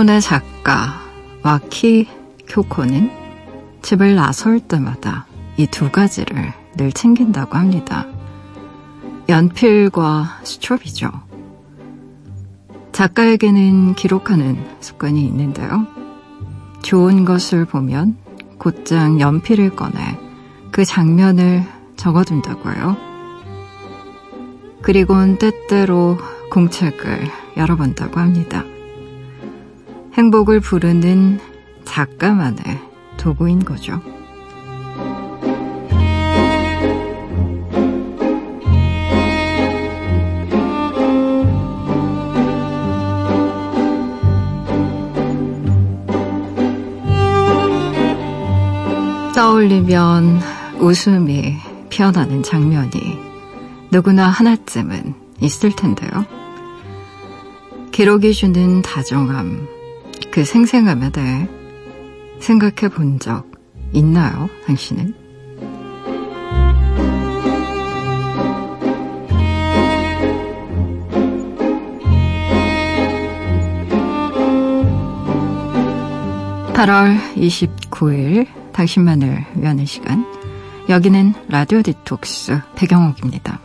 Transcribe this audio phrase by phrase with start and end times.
[0.00, 0.94] 일본의 작가
[1.42, 2.08] 와키
[2.48, 3.10] 쿄코는
[3.82, 5.26] 집을 나설 때마다
[5.58, 8.06] 이 두 가지를 늘 챙긴다고 합니다.
[9.28, 11.10] 연필과 수첩이죠.
[12.92, 15.86] 작가에게는 기록하는 습관이 있는데요.
[16.80, 18.16] 좋은 것을 보면
[18.56, 20.18] 곧장 연필을 꺼내
[20.70, 21.62] 그 장면을
[21.96, 22.96] 적어둔다고 해요.
[24.80, 26.16] 그리곤 때때로
[26.50, 27.28] 공책을
[27.58, 28.64] 열어본다고 합니다.
[30.14, 31.38] 행복을 부르는
[31.84, 32.58] 작가만의
[33.16, 34.00] 도구인 거죠.
[49.34, 50.40] 떠올리면
[50.80, 51.56] 웃음이
[51.88, 53.18] 피어나는 장면이
[53.90, 56.26] 누구나 하나쯤은 있을 텐데요.
[57.90, 59.66] 기록이 주는 다정함,
[60.30, 61.48] 그 생생함에 대해
[62.40, 63.50] 생각해 본 적
[63.92, 65.14] 있나요, 당신은?
[76.74, 80.24] (8월 29일) 당신만을 위하는 시간
[80.88, 83.60] 여기는 라디오 디톡스 배경옥입니다.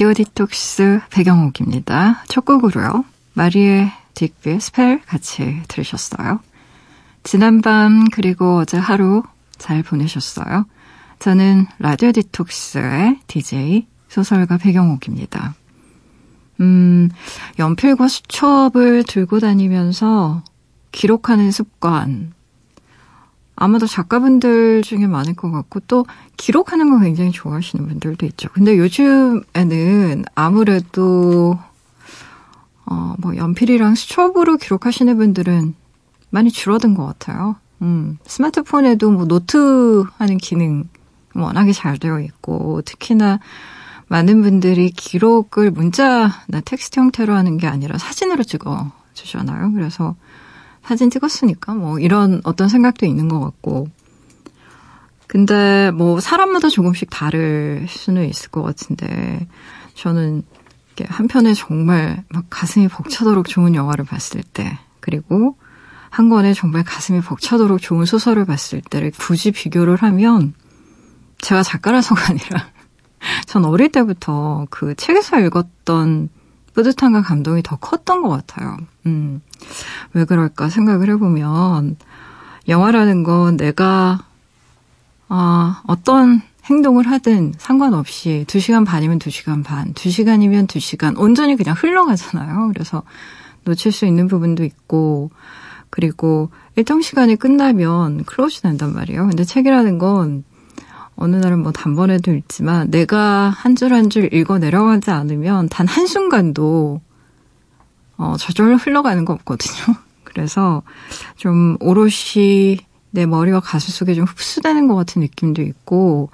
[0.00, 2.22] 라디오 디톡스 백영옥입니다.
[2.28, 3.04] 첫 곡으로요.
[3.32, 6.38] 마리에 딕비의 Spell 같이 들으셨어요.
[7.24, 9.24] 지난밤 그리고 어제 하루
[9.56, 10.66] 잘 보내셨어요.
[11.18, 15.56] 저는 라디오 디톡스의 DJ 소설가 백영옥입니다.
[16.60, 17.10] 음,
[17.58, 20.44] 연필과 수첩을 들고 다니면서
[20.92, 22.34] 기록하는 습관.
[23.60, 28.48] 아마도 작가분들 중에 많을 것 같고 또 기록하는 거 굉장히 좋아하시는 분들도 있죠.
[28.52, 31.58] 근데 요즘에는 아무래도
[32.86, 35.74] 어, 뭐 연필이랑 수첩으로 기록하시는 분들은
[36.30, 37.56] 많이 줄어든 것 같아요.
[37.82, 40.84] 음, 스마트폰에도 뭐 노트 하는 기능
[41.34, 43.40] 워낙에 잘 되어 있고 특히나
[44.06, 49.72] 많은 분들이 기록을 문자나 텍스트 형태로 하는 게 아니라 사진으로 찍어 주잖아요.
[49.72, 50.14] 그래서
[50.88, 53.88] 사진 찍었으니까 뭐 이런 어떤 생각도 있는 것 같고.
[55.26, 59.46] 근데 뭐 사람마다 조금씩 다를 수는 있을 것 같은데
[59.92, 60.44] 저는
[61.06, 65.58] 한편에 정말 막 가슴이 벅차도록 좋은 영화를 봤을 때 그리고
[66.08, 70.54] 한 권에 정말 가슴이 벅차도록 좋은 소설을 봤을 때를 굳이 비교를 하면
[71.42, 72.70] 제가 작가라서가 아니라
[73.44, 76.30] 전 어릴 때부터 그 책에서 읽었던
[76.78, 78.76] 뿌듯함과 감동이 더 컸던 것 같아요.
[79.06, 79.40] 음,
[80.12, 81.96] 왜 그럴까 생각을 해보면,
[82.68, 84.24] 영화라는 건 내가,
[85.28, 92.70] 아, 어떤 행동을 하든 상관없이 2시간 반이면 2시간 반, 2시간이면 2시간, 온전히 그냥 흘러가잖아요.
[92.72, 93.02] 그래서
[93.64, 95.32] 놓칠 수 있는 부분도 있고,
[95.90, 99.26] 그리고 일정 시간이 끝나면 close 된단 말이에요.
[99.26, 100.44] 근데 책이라는 건
[101.20, 107.00] 어느 날은 뭐 단번에도 읽지만 내가 한 줄 한 줄 읽어 내려가지 않으면 단 한순간도
[108.18, 109.96] 어, 저절로 흘러가는 거 없거든요.
[110.24, 110.82] 그래서
[111.36, 112.78] 좀 오롯이
[113.10, 116.30] 내 머리와 가슴 속에 좀 흡수되는 것 같은 느낌도 있고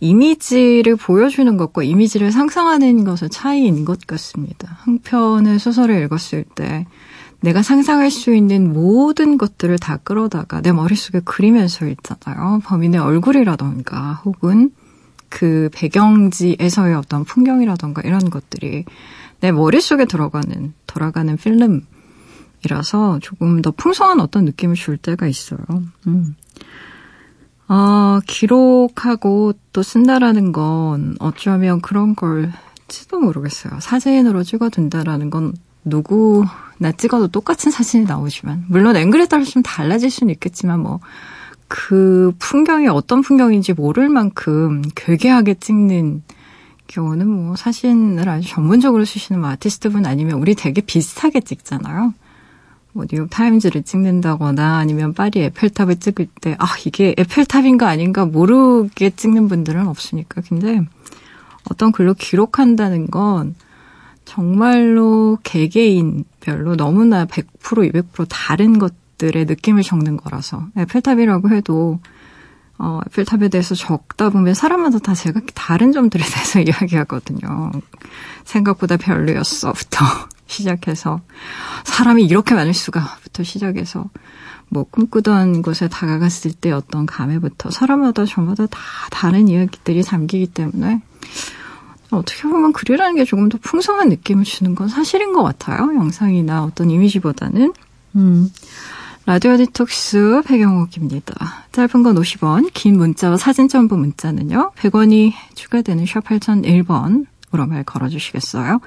[0.00, 4.76] 이미지를 보여주는 것과 이미지를 상상하는 것의 차이인 것 같습니다.
[4.80, 6.86] 한 편의 소설을 읽었을 때
[7.42, 12.60] 내가 상상할 수 있는 모든 것들을 다 끌어다가 내 머릿속에 그리면서 있잖아요.
[12.64, 14.70] 범인의 얼굴이라던가 혹은
[15.28, 18.84] 그 배경지에서의 어떤 풍경이라던가 이런 것들이
[19.40, 25.58] 내 머릿속에 들어가는, 돌아가는 필름이라서 조금 더 풍성한 어떤 느낌을 줄 때가 있어요.
[26.06, 26.36] 음.
[27.66, 33.80] 어, 기록하고 또 쓴다라는 건 어쩌면 그런 걸지도 모르겠어요.
[33.80, 35.54] 사진으로 찍어둔다라는 건
[35.84, 41.00] 누구나 찍어도 똑같은 사진이 나오지만 물론 앵글에 따라서 좀 달라질 수는 있겠지만 뭐
[41.74, 46.22] 그 풍경이 어떤 풍경인지 모를 만큼 괴괴하게 찍는
[46.86, 52.12] 경우는 뭐 사진을 아주 전문적으로 쓰시는 뭐 아티스트분 아니면 우리 되게 비슷하게 찍잖아요.
[52.92, 59.48] 뭐 뉴욕 타임즈를 찍는다거나 아니면 파리 에펠탑을 찍을 때 아 이게 에펠탑인가 아닌가 모르게 찍는
[59.48, 60.82] 분들은 없으니까 근데
[61.70, 63.54] 어떤 글로 기록한다는 건
[64.24, 72.00] 정말로 개개인별로 너무나 100% 200% 다른 것들의 느낌을 적는 거라서 에펠탑이라고 해도
[72.78, 77.70] 어, 에펠탑에 대해서 적다 보면 사람마다 다 제가 다른 점들에 대해서 이야기하거든요.
[78.44, 80.04] 생각보다 별로였어부터
[80.46, 81.20] 시작해서
[81.84, 84.10] 사람이 이렇게 많을 수가부터 시작해서
[84.68, 88.80] 뭐 꿈꾸던 곳에 다가갔을 때 어떤 감회부터 사람마다 저마다 다
[89.10, 91.02] 다른 이야기들이 담기기 때문에
[92.16, 95.94] 어떻게 보면 글이라는 게 조금 더 풍성한 느낌을 주는 건 사실인 것 같아요.
[95.94, 97.72] 영상이나 어떤 이미지보다는.
[98.16, 98.50] 음.
[99.24, 101.66] 라디오 디톡스 배경옥입니다.
[101.70, 104.72] 짧은 건 50원, 긴 문자와 사진 첨부 문자는요.
[104.76, 108.80] 100원이 추가되는 샵 8001번으로 말 걸어주시겠어요?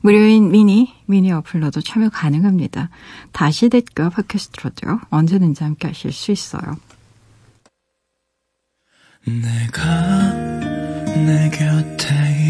[0.00, 2.90] 무료인 미니, 미니 어플러도 참여 가능합니다.
[3.32, 5.00] 다시 댓글 팟캐스트로도요.
[5.10, 6.76] 언제든지 함께 하실 수 있어요.
[9.24, 10.32] 내가
[11.14, 12.35] 내 곁에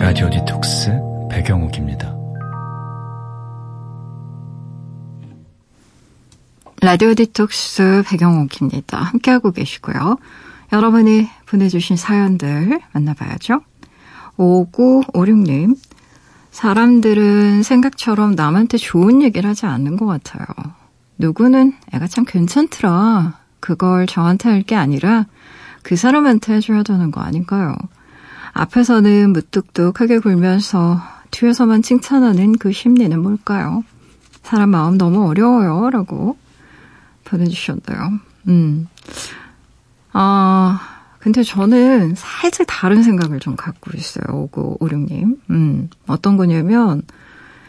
[0.00, 0.90] 라디오 디톡스
[1.30, 2.14] 배경옥입니다.
[6.82, 8.98] 라디오 디톡스 배경옥입니다.
[8.98, 10.16] 함께하고 계시고요.
[10.72, 13.60] 여러분이 보내주신 사연들 만나봐야죠.
[14.38, 15.76] 5956님,
[16.50, 20.46] 사람들은 생각처럼 남한테 좋은 얘기를 하지 않는 것 같아요.
[21.18, 23.38] 누구는 애가 참 괜찮더라.
[23.60, 25.26] 그걸 저한테 할 게 아니라
[25.82, 27.74] 그 사람한테 해줘야 되는 거 아닌가요?
[28.52, 31.00] 앞에서는 무뚝뚝하게 굴면서
[31.30, 33.84] 뒤에서만 칭찬하는 그 심리는 뭘까요?
[34.42, 35.90] 사람 마음 너무 어려워요.
[35.90, 36.36] 라고
[37.24, 38.18] 보내주셨어요.
[38.48, 38.88] 음.
[40.12, 40.80] 아,
[41.18, 44.48] 근데 저는 살짝 다른 생각을 좀 갖고 있어요.
[44.52, 45.38] 5956님.
[45.50, 47.02] 음, 어떤 거냐면,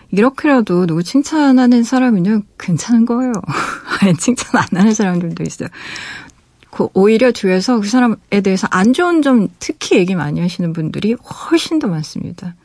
[0.10, 3.34] 이렇게라도 누구 칭찬하는 사람은요, 괜찮은 거예요.
[4.01, 5.69] 아니, 칭찬 안 하는 사람들도 있어요.
[6.72, 11.80] 그 오히려 뒤에서 그 사람에 대해서 안 좋은 점 특히 얘기 많이 하시는 분들이 훨씬
[11.80, 12.56] 더 많습니다.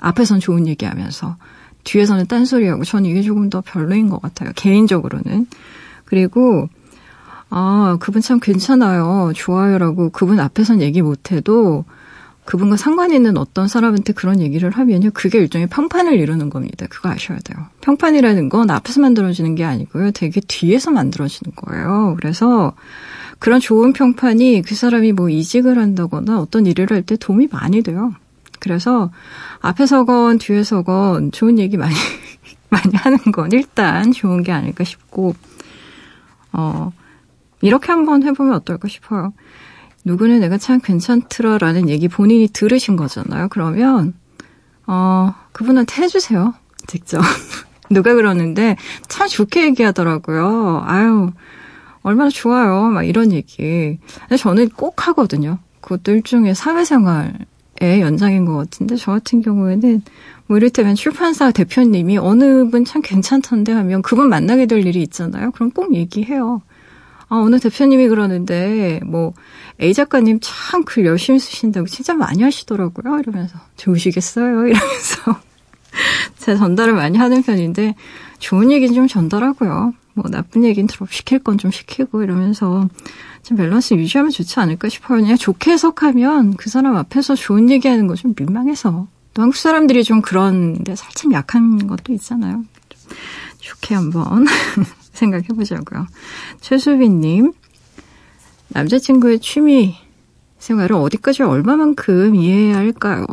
[0.00, 1.36] 앞에선 좋은 얘기하면서
[1.84, 4.50] 뒤에서는 딴소리하고 저는 이게 조금 더 별로인 것 같아요.
[4.56, 5.46] 개인적으로는.
[6.04, 6.68] 그리고
[7.50, 9.32] 아 그분 참 괜찮아요.
[9.34, 11.84] 좋아요라고 그분 앞에선 얘기 못해도
[12.44, 15.10] 그분과 상관 있는 어떤 사람한테 그런 얘기를 하면요.
[15.14, 16.86] 그게 일종의 평판을 이루는 겁니다.
[16.90, 17.66] 그거 아셔야 돼요.
[17.82, 20.10] 평판이라는 건 앞에서 만들어지는 게 아니고요.
[20.10, 22.16] 되게 뒤에서 만들어지는 거예요.
[22.18, 22.74] 그래서
[23.42, 28.14] 그런 좋은 평판이 그 사람이 뭐 이직을 한다거나 어떤 일을 할 때 도움이 많이 돼요.
[28.60, 29.10] 그래서
[29.60, 31.92] 앞에 서건 뒤에 서건 좋은 얘기 많이
[32.70, 35.34] 많이 하는 건 일단 좋은 게 아닐까 싶고
[36.52, 36.92] 어
[37.62, 39.32] 이렇게 한번 해보면 어떨까 싶어요.
[40.04, 43.48] 누구는 내가 참 괜찮더라라는 얘기 본인이 들으신 거잖아요.
[43.48, 44.14] 그러면
[44.86, 46.54] 어 그분한테 해주세요.
[46.86, 47.20] 직접
[47.90, 48.76] 누가 그러는데
[49.08, 50.84] 참 좋게 얘기하더라고요.
[50.86, 51.32] 아유
[52.02, 52.84] 얼마나 좋아요.
[52.88, 53.98] 막 이런 얘기.
[54.20, 55.58] 근데 저는 꼭 하거든요.
[55.80, 60.02] 그것도 일종의 사회생활의 연장인 것 같은데, 저 같은 경우에는,
[60.46, 65.50] 뭐 이를테면 출판사 대표님이 어느 분 참 괜찮던데 하면 그분 만나게 될 일이 있잖아요.
[65.52, 66.62] 그럼 꼭 얘기해요.
[67.28, 69.32] 아, 어느 대표님이 그러는데, 뭐,
[69.80, 73.18] A 작가님 참 글 열심히 쓰신다고 진짜 많이 하시더라고요.
[73.20, 74.66] 이러면서, 좋으시겠어요?
[74.68, 75.36] 이러면서.
[76.38, 77.94] 제가 전달을 많이 하는 편인데,
[78.38, 79.94] 좋은 얘기는 좀 전달하고요.
[80.14, 82.88] 뭐 나쁜 얘기는 드롭 시킬 건 좀 시키고 이러면서
[83.42, 85.20] 좀 밸런스 유지하면 좋지 않을까 싶어요.
[85.20, 90.20] 그냥 좋게 해석하면 그 사람 앞에서 좋은 얘기하는 거 좀 민망해서 또 한국 사람들이 좀
[90.22, 92.64] 그런데 살짝 약한 것도 있잖아요.
[93.58, 94.44] 좋게 한번
[95.12, 96.06] 생각해 보자고요.
[96.60, 97.52] 최수빈님
[98.68, 99.96] 남자친구의 취미
[100.58, 103.24] 생활을 어디까지 얼마만큼 이해해야 할까요?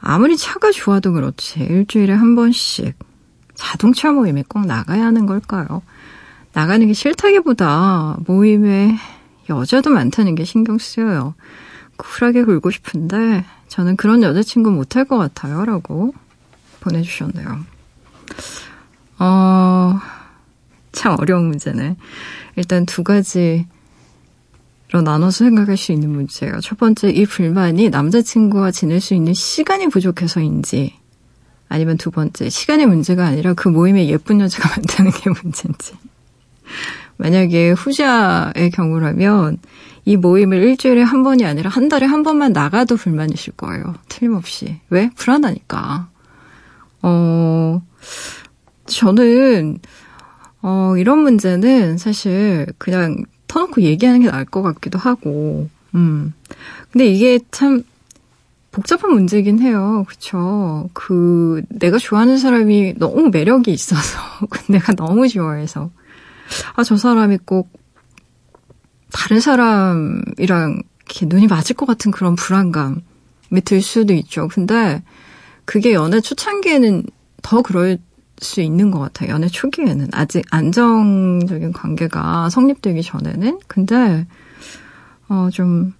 [0.00, 2.94] 아무리 차가 좋아도 그렇지 일주일에 한 번씩
[3.58, 5.82] 자동차 모임에 꼭 나가야 하는 걸까요?
[6.52, 8.96] 나가는 게 싫다기보다 모임에
[9.50, 11.34] 여자도 많다는 게 신경 쓰여요.
[11.96, 15.64] 쿨하게 굴고 싶은데 저는 그런 여자친구 못할 것 같아요.
[15.64, 16.14] 라고
[16.80, 17.64] 보내주셨네요.
[19.18, 19.98] 어,
[20.92, 21.96] 참 어려운 문제네.
[22.54, 23.64] 일단 두 가지로
[24.92, 26.60] 나눠서 생각할 수 있는 문제예요.
[26.60, 30.96] 첫 번째, 이 불만이 남자친구와 지낼 수 있는 시간이 부족해서인지,
[31.68, 35.94] 아니면 두 번째, 시간의 문제가 아니라 그 모임에 예쁜 여자가 많다는 게 문제인지.
[37.16, 39.58] 만약에 후자의 경우라면
[40.04, 43.94] 이 모임을 일주일에 한 번이 아니라 한 달에 한 번만 나가도 불만이실 거예요.
[44.08, 44.80] 틀림없이.
[44.88, 45.10] 왜?
[45.16, 46.08] 불안하니까.
[47.02, 47.82] 어,
[48.86, 49.78] 저는,
[50.62, 56.32] 어, 이런 문제는 사실 그냥 터놓고 얘기하는 게 나을 것 같기도 하고, 음.
[56.90, 57.82] 근데 이게 참
[58.70, 60.04] 복잡한 문제긴 해요.
[60.08, 60.88] 그쵸.
[60.92, 64.18] 그, 내가 좋아하는 사람이 너무 매력이 있어서,
[64.68, 65.90] 내가 너무 좋아해서,
[66.74, 67.70] 아, 저 사람이 꼭
[69.12, 73.00] 다른 사람이랑 이렇게 눈이 맞을 것 같은 그런 불안감이
[73.64, 74.48] 들 수도 있죠.
[74.48, 75.02] 근데
[75.64, 77.04] 그게 연애 초창기에는
[77.42, 77.98] 더 그럴
[78.40, 79.30] 수 있는 것 같아요.
[79.30, 80.08] 연애 초기에는.
[80.12, 83.60] 아직 안정적인 관계가 성립되기 전에는.
[83.66, 84.26] 근데,
[85.28, 85.92] 어, 좀,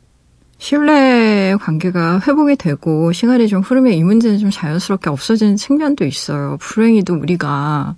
[0.58, 6.56] 신뢰 관계가 회복이 되고 시간이 좀 흐르면 이 문제는 좀 자연스럽게 없어지는 측면도 있어요.
[6.60, 7.94] 불행히도 우리가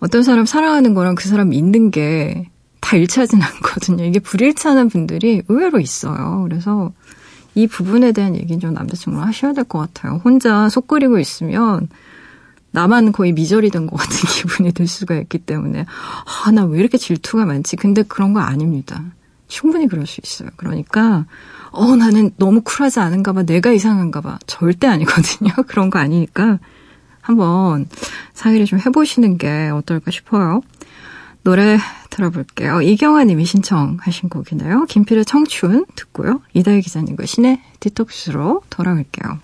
[0.00, 2.46] 어떤 사람 사랑하는 거랑 그 사람 믿는 게
[2.80, 4.04] 다 일치하진 않거든요.
[4.04, 6.46] 이게 불일치하는 분들이 의외로 있어요.
[6.48, 6.92] 그래서
[7.56, 10.20] 이 부분에 대한 얘기는 좀 남자친구랑 하셔야 될 것 같아요.
[10.24, 11.88] 혼자 속 끓이고 있으면
[12.70, 15.84] 나만 거의 미절이 된 것 같은 기분이 들 수가 있기 때문에
[16.44, 17.74] 아, 나 왜 이렇게 질투가 많지?
[17.74, 19.02] 근데 그런 거 아닙니다.
[19.48, 20.50] 충분히 그럴 수 있어요.
[20.56, 21.26] 그러니까
[21.70, 23.42] 어, 나는 너무 쿨하지 않은가 봐.
[23.42, 24.38] 내가 이상한가 봐.
[24.46, 25.50] 절대 아니거든요.
[25.68, 26.58] 그런 거 아니니까
[27.20, 27.86] 한번
[28.34, 30.60] 상의를 좀 해보시는 게 어떨까 싶어요.
[31.42, 31.78] 노래
[32.10, 32.82] 들어볼게요.
[32.82, 34.86] 이경아 님이 신청하신 곡이네요.
[34.86, 36.40] 김필의 청춘 듣고요.
[36.54, 39.38] 이다희 기자님과 신의 디톡스로 돌아올게요.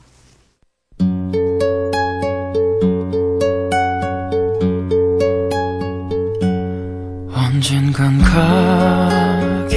[7.35, 9.32] 언젠간 가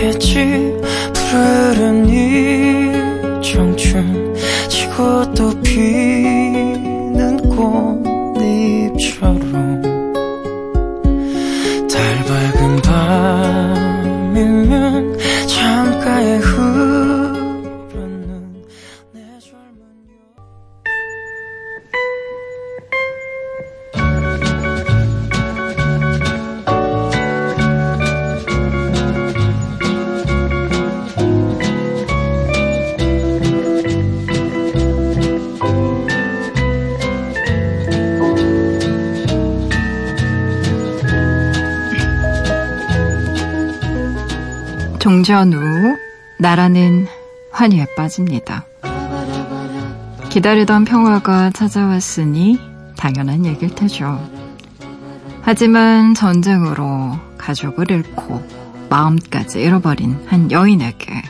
[0.05, 0.77] 겠지
[1.13, 4.35] 푸르른 이 청춘
[4.69, 9.54] 지고 또 피는 꽃잎처럼
[45.25, 45.97] 종전후
[46.37, 47.07] 나라는
[47.51, 48.63] 환희에 빠집니다.
[50.29, 52.59] 기다리던 평화가 찾아왔으니
[52.95, 54.21] 당연한 얘길 테죠.
[55.41, 58.47] 하지만 전쟁으로 가족을 잃고
[58.91, 61.23] 마음까지 잃어버린 한 여인에게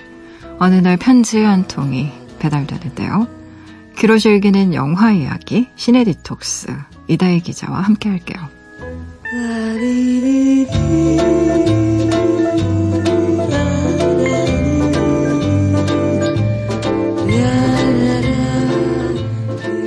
[0.59, 3.27] 어느 날 편지 한 통이 배달되는데요.
[3.97, 6.67] 귀로 즐기는 영화 이야기 시네 디톡스
[7.07, 8.45] 이다희 기자와 함께 할게요.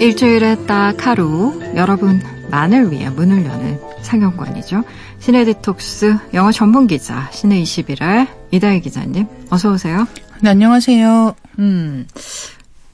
[0.00, 4.84] 일주일에 딱 하루 여러분 만을 위해 문을 여는 상영관이죠.
[5.18, 10.06] 시네 디톡스 영어 전문 기자 시네 21의 이다희 기자님 어서 오세요.
[10.40, 11.34] 네, 안녕하세요.
[11.58, 12.06] 음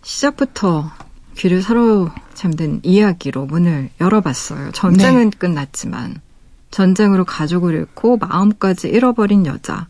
[0.02, 0.90] 시작부터
[1.36, 4.72] 귀를 사로잡는 이야기로 문을 열어봤어요.
[4.72, 5.38] 전쟁은 네.
[5.38, 6.22] 끝났지만
[6.70, 9.88] 전쟁으로 가족을 잃고 마음까지 잃어버린 여자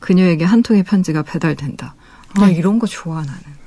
[0.00, 1.94] 그녀에게 한 통의 편지가 배달된다.
[2.34, 2.54] 아 네.
[2.54, 3.61] 이런 거 좋아 나는.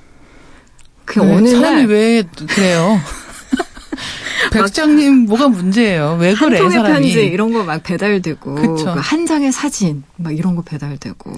[1.06, 1.86] 그 네, 어느 사람이 날...
[1.88, 3.00] 왜 그래요?
[4.52, 6.18] 백장님 뭐가 문제예요?
[6.20, 6.94] 왜 그래 한 통의 사람이?
[6.94, 11.32] 편지 이런 거 막 배달되고 그한 장의 사진 막 이런 거 배달되고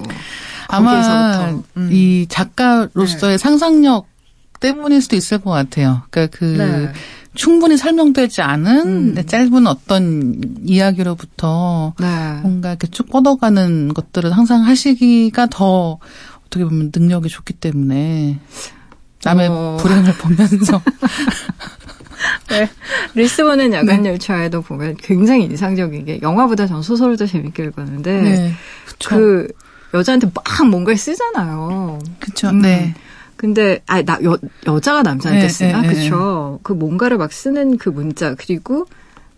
[0.68, 1.90] 아마 음.
[1.92, 3.38] 이 작가로서의 네.
[3.38, 4.08] 상상력
[4.60, 6.02] 때문일 수도 있을 것 같아요.
[6.10, 6.92] 그러니까 그 네.
[7.36, 9.26] 충분히 설명되지 않은 음.
[9.26, 12.40] 짧은 어떤 이야기로부터 네.
[12.42, 16.00] 뭔가 이렇게 쭉 뻗어가는 것들을 항상 하시기가 더
[16.48, 18.40] 어떻게 보면 능력이 좋기 때문에
[19.24, 19.78] 남의 어.
[19.80, 20.82] 불행을 보면서.
[22.50, 22.70] 네.
[23.14, 24.10] 리스본은 야간 네.
[24.10, 28.54] 열차에도 보면 굉장히 인상적인 게 영화보다 전 소설을 더 재밌게 읽었는데 네.
[29.06, 29.48] 그
[29.94, 32.00] 여자한테 막 뭔가를 쓰잖아요.
[32.20, 32.50] 그렇죠.
[32.50, 32.60] 음.
[32.62, 32.94] 네.
[33.36, 34.18] 근데 아 나
[34.66, 36.60] 여자가 남자한테 네, 쓰나 네, 그렇죠.
[36.64, 38.88] 그 뭔가를 막 쓰는 그 문자 그리고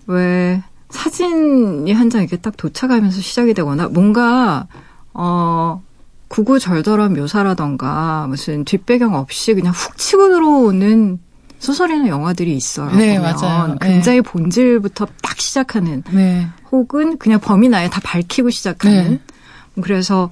[0.08, 4.68] 왜 사진이 한 장 이렇게 딱 도착하면서 시작이 되거나 뭔가
[5.14, 5.84] 어
[6.30, 11.20] 구구절절한 묘사라던가 무슨 뒷배경 없이 그냥 훅 치고 들어오는
[11.60, 12.96] 소설이나 영화들이 있어요.
[12.96, 13.20] 네.
[13.20, 13.76] 맞아요.
[13.82, 14.22] 굉장히 네.
[14.22, 16.48] 본질부터 딱 시작하는 네.
[16.72, 19.20] 혹은 그냥 범인 아예 다 밝히고 시작하는 네.
[19.82, 20.30] 그래서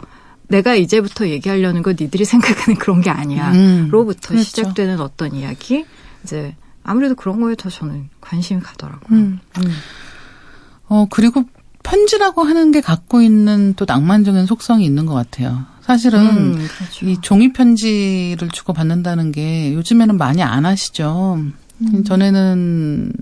[0.47, 3.51] 내가 이제부터 얘기하려는 거 니들이 생각하는 그런 게 아니야.
[3.51, 4.43] 음, 로부터 그렇죠.
[4.43, 5.85] 시작되는 어떤 이야기
[6.23, 9.17] 이제 아무래도 그런 거에 더 저는 관심이 가더라고요.
[9.17, 9.39] 음.
[9.57, 9.71] 음.
[10.87, 11.43] 어 그리고
[11.83, 15.65] 편지라고 하는 게 갖고 있는 또 낭만적인 속성이 있는 것 같아요.
[15.87, 17.05] 사실은 음, 그렇죠.
[17.05, 21.39] 이 종이 편지를 주고 받는다는 게 요즘에는 많이 안 하시죠.
[21.81, 22.03] 음.
[22.03, 23.13] 전에는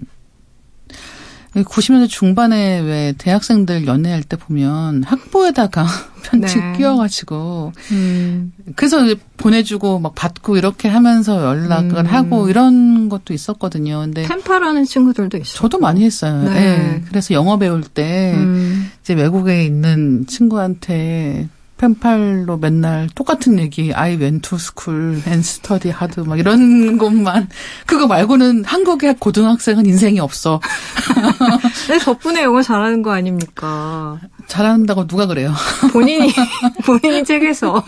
[1.54, 5.86] 90년대 중반에 왜 대학생들 연애할 때 보면 학보에다가
[6.26, 6.74] 편지 네.
[6.76, 8.52] 끼워가지고 음.
[8.76, 8.98] 그래서
[9.38, 12.06] 보내주고 막 받고 이렇게 하면서 연락을 음.
[12.08, 14.00] 하고 이런 것도 있었거든요.
[14.00, 15.56] 근데 템파라는 친구들도 있어요.
[15.56, 16.42] 저도 많이 했어요.
[16.46, 16.50] 네.
[16.50, 17.04] 네.
[17.08, 18.90] 그래서 영어 배울 때 음.
[19.04, 26.22] 이제 외국에 있는 친구한테 펜팔로 맨날 똑같은 얘기, I went to school and study hard,
[26.22, 27.50] 막 이런 것만.
[27.86, 30.62] 그거 말고는 한국의 고등학생은 인생이 없어.
[31.90, 34.20] 네, 덕분에 영어 잘하는 거 아닙니까?
[34.48, 35.54] 잘한다고 누가 그래요?
[35.92, 36.34] 본인이,
[36.86, 37.84] 본인이 책에서.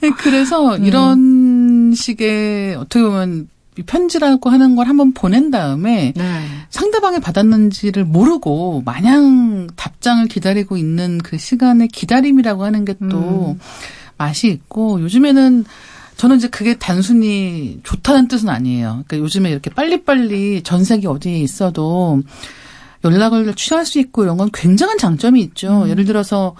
[0.00, 0.84] 네, 그래서 음.
[0.84, 3.48] 이런 식의 어떻게 보면
[3.84, 6.42] 편지라고 하는 걸 한번 보낸 다음에 네.
[6.70, 13.60] 상대방이 받았는지를 모르고 마냥 답장을 기다리고 있는 그 시간의 기다림이라고 하는 게또 음.
[14.16, 15.64] 맛이 있고 요즘에는
[16.16, 19.04] 저는 이제 그게 단순히 좋다는 뜻은 아니에요.
[19.06, 22.22] 그러니까 요즘에 이렇게 빨리빨리 전 세계 어디에 있어도
[23.04, 25.82] 연락을 취할 수 있고 이런 건 굉장한 장점이 있죠.
[25.82, 25.88] 음.
[25.90, 26.54] 예를 들어서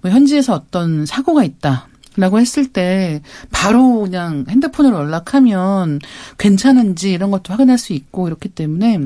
[0.00, 1.88] 뭐 현지에서 어떤 사고가 있다.
[2.20, 5.98] 라고 했을 때 바로 그냥 핸드폰으로 연락하면
[6.38, 9.00] 괜찮은지 이런 것도 확인할 수 있고 이렇기 때문에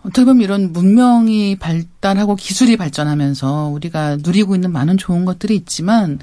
[0.00, 6.20] 어떻게 보면 이런 문명이 발달하고 기술이 발전하면서 우리가 누리고 있는 많은 좋은 것들이 있지만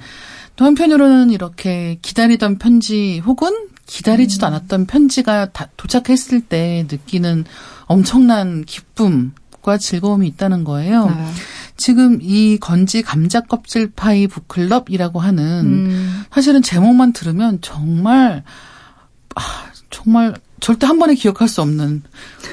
[0.56, 4.54] 또 한편으로는 이렇게 기다리던 편지 혹은 기다리지도 음.
[4.54, 7.46] 않았던 편지가 도착했을 때 느끼는
[7.86, 11.08] 엄청난 기쁨과 즐거움이 있다는 거예요.
[11.08, 11.26] 네.
[11.76, 16.24] 지금 이 건지 감자 껍질 파이 북클럽이라고 하는 음.
[16.32, 18.44] 사실은 제목만 들으면 정말
[19.36, 19.42] 아,
[19.90, 22.04] 정말 절대 한 번에 기억할 수 없는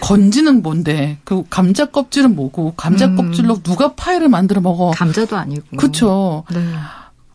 [0.00, 3.17] 건지는 뭔데 그 감자 껍질은 뭐고 감자 음.
[3.17, 6.45] 껍질로 누가 파이를 만들어 먹어 감자도 아니고 그렇죠.
[6.52, 6.61] 네.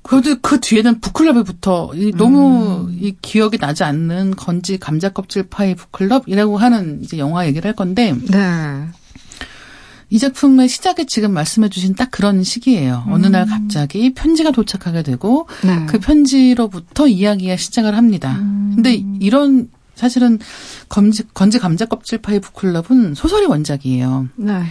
[0.02, 2.98] 그래도 그 뒤에는 북클럽에부터 이 너무 음.
[3.00, 8.13] 이 기억이 나지 않는 건지 감자 껍질 파이 북클럽이라고 하는 이제 영화 얘기를 할 건데
[8.30, 8.88] 네.
[10.15, 13.04] 이 작품의 시작이 지금 말씀해 주신 딱 그런 시기예요.
[13.08, 13.12] 음.
[13.12, 13.49] 어느 날 음.
[13.49, 15.86] 갑자기 편지가 도착하게 되고 네.
[15.88, 18.38] 그 편지로부터 이야기가 시작을 합니다.
[18.39, 18.71] 음.
[18.75, 20.39] 근데 이런 사실은
[20.88, 24.30] 건지, 건지 감자 껍질 파이 북클럽은 소설이 원작이에요.
[24.38, 24.63] 네.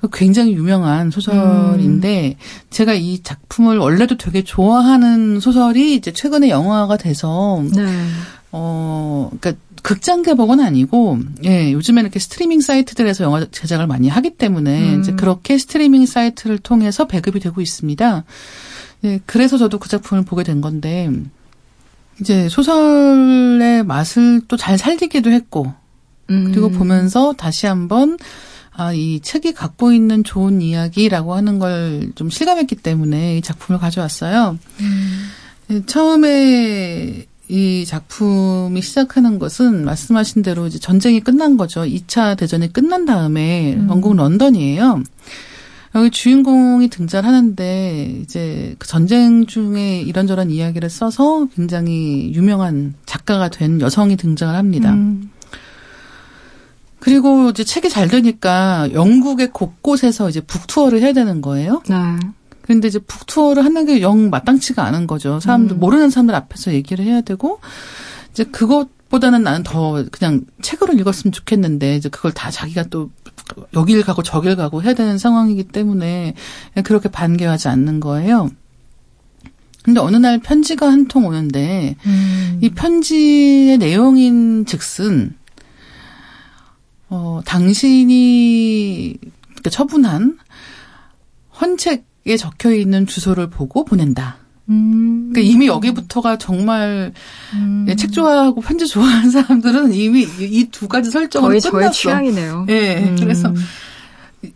[0.00, 2.70] 그 굉장히 유명한 소설인데 음.
[2.70, 8.06] 제가 이 작품을 원래도 되게 좋아하는 소설이 이제 최근에 영화가 돼서 네.
[8.52, 14.94] 어 그러니까 극장 개봉은 아니고 예 요즘에는 이렇게 스트리밍 사이트들에서 영화 제작을 많이 하기 때문에
[14.94, 15.00] 음.
[15.00, 18.24] 이제 그렇게 스트리밍 사이트를 통해서 배급이 되고 있습니다.
[19.04, 21.10] 예 그래서 저도 그 작품을 보게 된 건데
[22.20, 25.72] 이제 소설의 맛을 또 잘 살리기도 했고
[26.26, 26.72] 그리고 음.
[26.72, 28.16] 보면서 다시 한번
[28.74, 34.58] 아, 이 책이 갖고 있는 좋은 이야기라고 하는 걸 좀 실감했기 때문에 이 작품을 가져왔어요.
[34.80, 35.28] 음.
[35.70, 41.82] 예, 처음에 이 작품이 시작하는 것은 말씀하신 대로 이제 전쟁이 끝난 거죠.
[41.82, 43.88] 2차 대전이 끝난 다음에 음.
[43.90, 45.02] 영국 런던이에요.
[45.94, 54.16] 여기 주인공이 등장하는데 이제 그 전쟁 중에 이런저런 이야기를 써서 굉장히 유명한 작가가 된 여성이
[54.16, 54.94] 등장을 합니다.
[54.94, 55.30] 음.
[57.00, 61.82] 그리고 이제 책이 잘 되니까 영국의 곳곳에서 이제 북투어를 해야 되는 거예요.
[61.86, 61.96] 네.
[62.62, 65.40] 근데 이제 북투어를 하는 게 영 마땅치가 않은 거죠.
[65.40, 65.80] 사람들, 음.
[65.80, 67.60] 모르는 사람들 앞에서 얘기를 해야 되고,
[68.30, 73.10] 이제 그것 보다는 나는 더 그냥 책으로 읽었으면 좋겠는데, 이제 그걸 다 자기가 또
[73.74, 76.34] 여길 가고 저길 가고 해야 되는 상황이기 때문에
[76.84, 78.48] 그렇게 반겨하지 않는 거예요.
[79.82, 82.58] 근데 어느 날 편지가 한 통 오는데, 음.
[82.62, 85.34] 이 편지의 내용인 즉슨,
[87.10, 89.18] 어, 당신이
[89.70, 90.38] 처분한
[91.60, 94.36] 헌책 에 적혀 있는 주소를 보고 보낸다.
[94.68, 95.30] 음.
[95.32, 97.12] 그러니까 이미 여기부터가 정말
[97.54, 97.86] 음.
[97.88, 101.70] 예, 책 좋아하고 편지 좋아하는 사람들은 이미 이 두 가지 설정을 끝났어.
[101.70, 102.66] 저의 취향이네요.
[102.68, 102.98] 예.
[103.02, 103.16] 음.
[103.18, 103.52] 그래서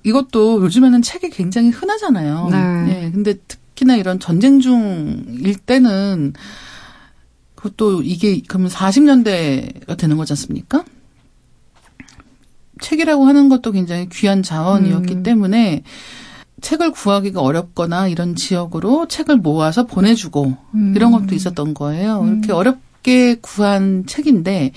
[0.05, 2.49] 이것도 요즘에는 책이 굉장히 흔하잖아요.
[2.51, 3.05] 네.
[3.07, 3.11] 예.
[3.11, 6.33] 근데 특히나 이런 전쟁 중일 때는
[7.57, 10.85] 그것도 이게 그러면 40년대가 되는 거지 않습니까?
[12.81, 15.23] 책이라고 하는 것도 굉장히 귀한 자원이었기 음.
[15.23, 15.83] 때문에
[16.61, 20.93] 책을 구하기가 어렵거나 이런 지역으로 책을 모아서 보내주고 음.
[20.97, 22.21] 이런 것도 있었던 거예요.
[22.21, 22.39] 음.
[22.39, 24.73] 이렇게 어렵게 구한 책인데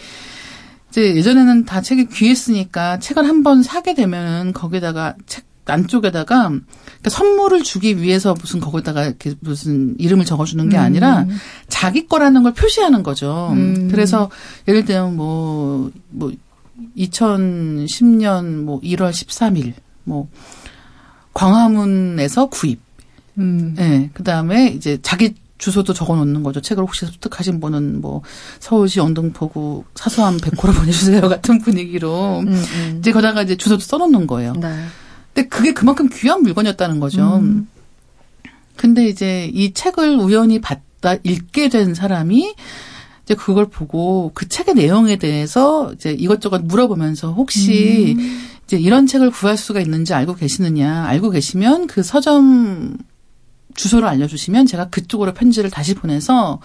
[0.89, 7.61] 이제 예전에는 다 책이 귀했으니까 책을 한 번 사게 되면은 거기다가 책 안쪽에다가 그러니까 선물을
[7.63, 11.37] 주기 위해서 무슨 거기다가 이렇게 무슨 이름을 적어주는 게 아니라 음.
[11.67, 13.51] 자기 거라는 걸 표시하는 거죠.
[13.53, 13.87] 음.
[13.91, 14.31] 그래서
[14.67, 16.31] 예를 들면 뭐, 뭐,
[16.97, 20.27] 2010년 뭐 1월 13일 뭐
[21.33, 22.79] 광화문에서 구입.
[23.37, 23.75] 음.
[23.77, 26.61] 네, 그 다음에 이제 자기 주소도 적어 놓는 거죠.
[26.61, 28.21] 책을 혹시 습득하신 분은 뭐
[28.59, 32.95] 서울시 영등포구 사소한 백호로 보내주세요 같은 분위기로 음, 음.
[32.99, 34.53] 이제 거다가 이제 주소도 써놓는 거예요.
[34.53, 34.85] 네.
[35.33, 37.37] 근데 그게 그만큼 귀한 물건이었다는 거죠.
[37.37, 37.67] 음.
[38.75, 42.55] 근데 이제 이 책을 우연히 받다 읽게 된 사람이
[43.25, 48.49] 이제 그걸 보고 그 책의 내용에 대해서 이제 이것저것 물어보면서 혹시 음.
[48.69, 52.97] 이제 이런 책을 구할 수가 있는지 알고 계시느냐 알고 계시면 그 서점
[53.73, 56.61] 주소를 알려주시면 제가 그쪽으로 편지를 다시 보내서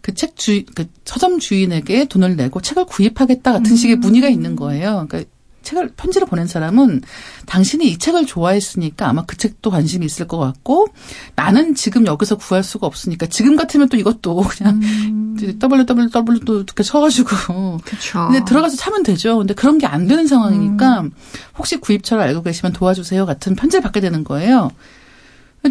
[0.00, 3.76] 그 책 주, 그 서점 주인에게 돈을 내고 책을 구입하겠다 같은 음.
[3.76, 5.06] 식의 문의가 있는 거예요.
[5.08, 5.30] 그러니까
[5.64, 7.02] 책을 편지를 보낸 사람은
[7.46, 10.88] 당신이 이 책을 좋아했으니까 아마 그 책도 관심이 있을 것 같고
[11.34, 15.36] 나는 지금 여기서 구할 수가 없으니까 지금 같으면 또 이것도 그냥 음.
[15.40, 18.28] www 또 이렇게 쳐가지고 그쵸.
[18.28, 19.38] 근데 들어가서 차면 되죠.
[19.38, 21.12] 근데 그런 게 안 되는 상황이니까 음.
[21.56, 24.70] 혹시 구입처를 알고 계시면 도와주세요 같은 편지를 받게 되는 거예요.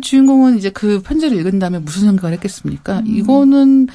[0.01, 2.99] 주인공은 이제 그 편지를 읽은 다음에 무슨 생각을 했겠습니까?
[2.99, 3.07] 음.
[3.07, 3.87] 이거는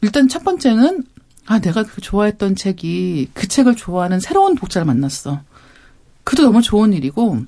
[0.00, 1.04] 일단 첫 번째는
[1.46, 5.40] 아 내가 그 좋아했던 책이 그 책을 좋아하는 새로운 독자를 만났어.
[6.24, 7.44] 그도 너무 좋은 일이고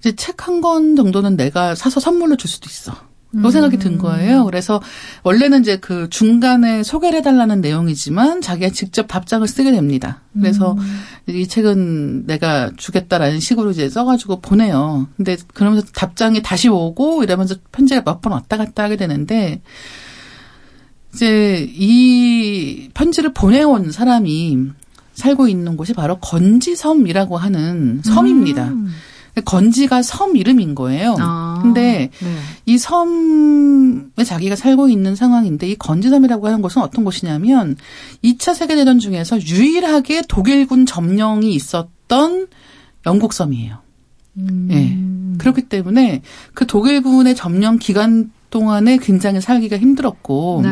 [0.00, 2.92] 이제 책 한 권 정도는 내가 사서 선물로 줄 수도 있어.
[3.32, 4.44] 그런 생각이 든 거예요.
[4.44, 4.80] 그래서
[5.24, 10.20] 원래는 이제 그 중간에 소개를 해달라는 내용이지만 자기가 직접 답장을 쓰게 됩니다.
[10.38, 10.76] 그래서
[11.26, 15.08] 이 책은 내가 주겠다라는 식으로 이제 써가지고 보내요.
[15.16, 19.62] 근데 그러면서 답장이 다시 오고 이러면서 편지가 몇 번 왔다 갔다 하게 되는데
[21.14, 24.58] 이제 이 편지를 보내온 사람이
[25.14, 28.68] 살고 있는 곳이 바로 건지섬이라고 하는 섬입니다.
[28.68, 28.88] 음.
[29.44, 31.16] 건지가 섬 이름인 거예요.
[31.18, 31.58] 아.
[31.62, 32.36] 근데 네.
[32.66, 37.76] 이 섬에 자기가 살고 있는 상황인데 이 건지섬이라고 하는 곳은 어떤 곳이냐면
[38.22, 42.46] 2차 세계대전 중에서 유일하게 독일군 점령이 있었던
[43.06, 43.78] 영국 섬이에요.
[44.38, 44.68] 음.
[44.70, 45.38] 예.
[45.38, 46.22] 그렇기 때문에
[46.54, 50.70] 그 독일군의 점령 기간 동안에 굉장히 살기가 힘들었고 네.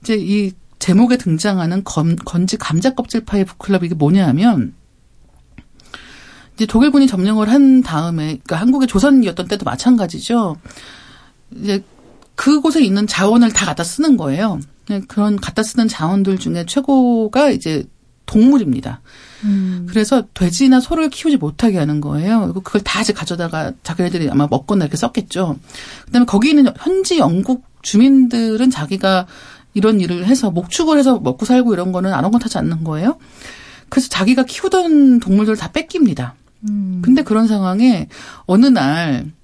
[0.00, 4.72] 이제 이 제목에 등장하는 건, 건지 감자 껍질 파이 북클럽 이게 뭐냐면
[6.54, 10.56] 이제 독일군이 점령을 한 다음에 그러니까 한국의 조선이었던 때도 마찬가지죠.
[11.56, 11.82] 이제
[12.36, 14.60] 그곳에 있는 자원을 다 갖다 쓰는 거예요.
[15.08, 17.84] 그런 갖다 쓰는 자원들 중에 최고가 이제
[18.30, 19.00] 동물입니다.
[19.44, 19.86] 음.
[19.88, 22.42] 그래서 돼지나 소를 키우지 못하게 하는 거예요.
[22.42, 25.58] 그리고 그걸 다 이제 가져다가 자기네들이 아마 먹거나 이렇게 썼겠죠.
[26.06, 29.26] 그다음에 거기 있는 현지 영국 주민들은 자기가
[29.74, 33.18] 이런 일을 해서 목축을 해서 먹고 살고 이런 거는 아랑곳하지 않는 거예요.
[33.88, 36.34] 그래서 자기가 키우던 동물들을 다 뺏깁니다.
[36.68, 37.00] 음.
[37.02, 38.08] 근데 그런 상황에
[38.46, 39.40] 어느 날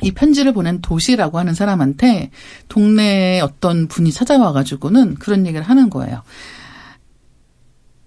[0.00, 2.30] 이 편지를 보낸 도시라고 하는 사람한테
[2.68, 6.22] 동네에 어떤 분이 찾아와가지고는 그런 얘기를 하는 거예요.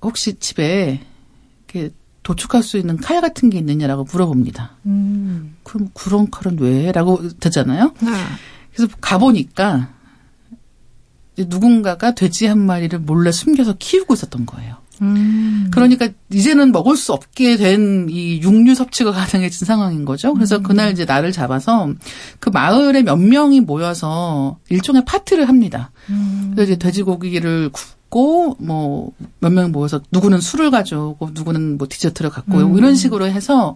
[0.02, 1.02] 혹시 집에
[1.68, 4.78] 이렇게 도축할 수 있는 칼 같은 게 있느냐라고 물어봅니다.
[4.86, 5.56] 음.
[5.64, 6.92] 그럼 그런 칼은 왜?
[6.92, 7.94] 라고 되잖아요.
[8.02, 8.12] 네.
[8.74, 9.90] 그래서 가보니까
[11.38, 14.76] 누군가가 돼지 한 마리를 몰래 숨겨서 키우고 있었던 거예요.
[15.02, 15.70] 음.
[15.72, 20.34] 그러니까 이제는 먹을 수 없게 된 이 육류 섭취가 가능해진 상황인 거죠.
[20.36, 20.64] 그래서 음.
[20.64, 21.92] 그날 이제 날을 잡아서
[22.40, 25.92] 그 마을에 몇 명이 모여서 일종의 파티를 합니다.
[26.10, 26.52] 음.
[26.54, 27.72] 그래서 이제 돼지고기를
[28.12, 32.78] 굽고 뭐 몇 명이 모여서 누구는 술을 가져오고 누구는 뭐 디저트를 갖고 음.
[32.78, 33.76] 이런 식으로 해서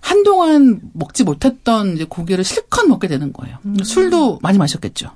[0.00, 3.58] 한동안 먹지 못했던 이제 고기를 실컷 먹게 되는 거예요.
[3.64, 3.76] 음.
[3.82, 5.10] 술도 많이 마셨겠죠.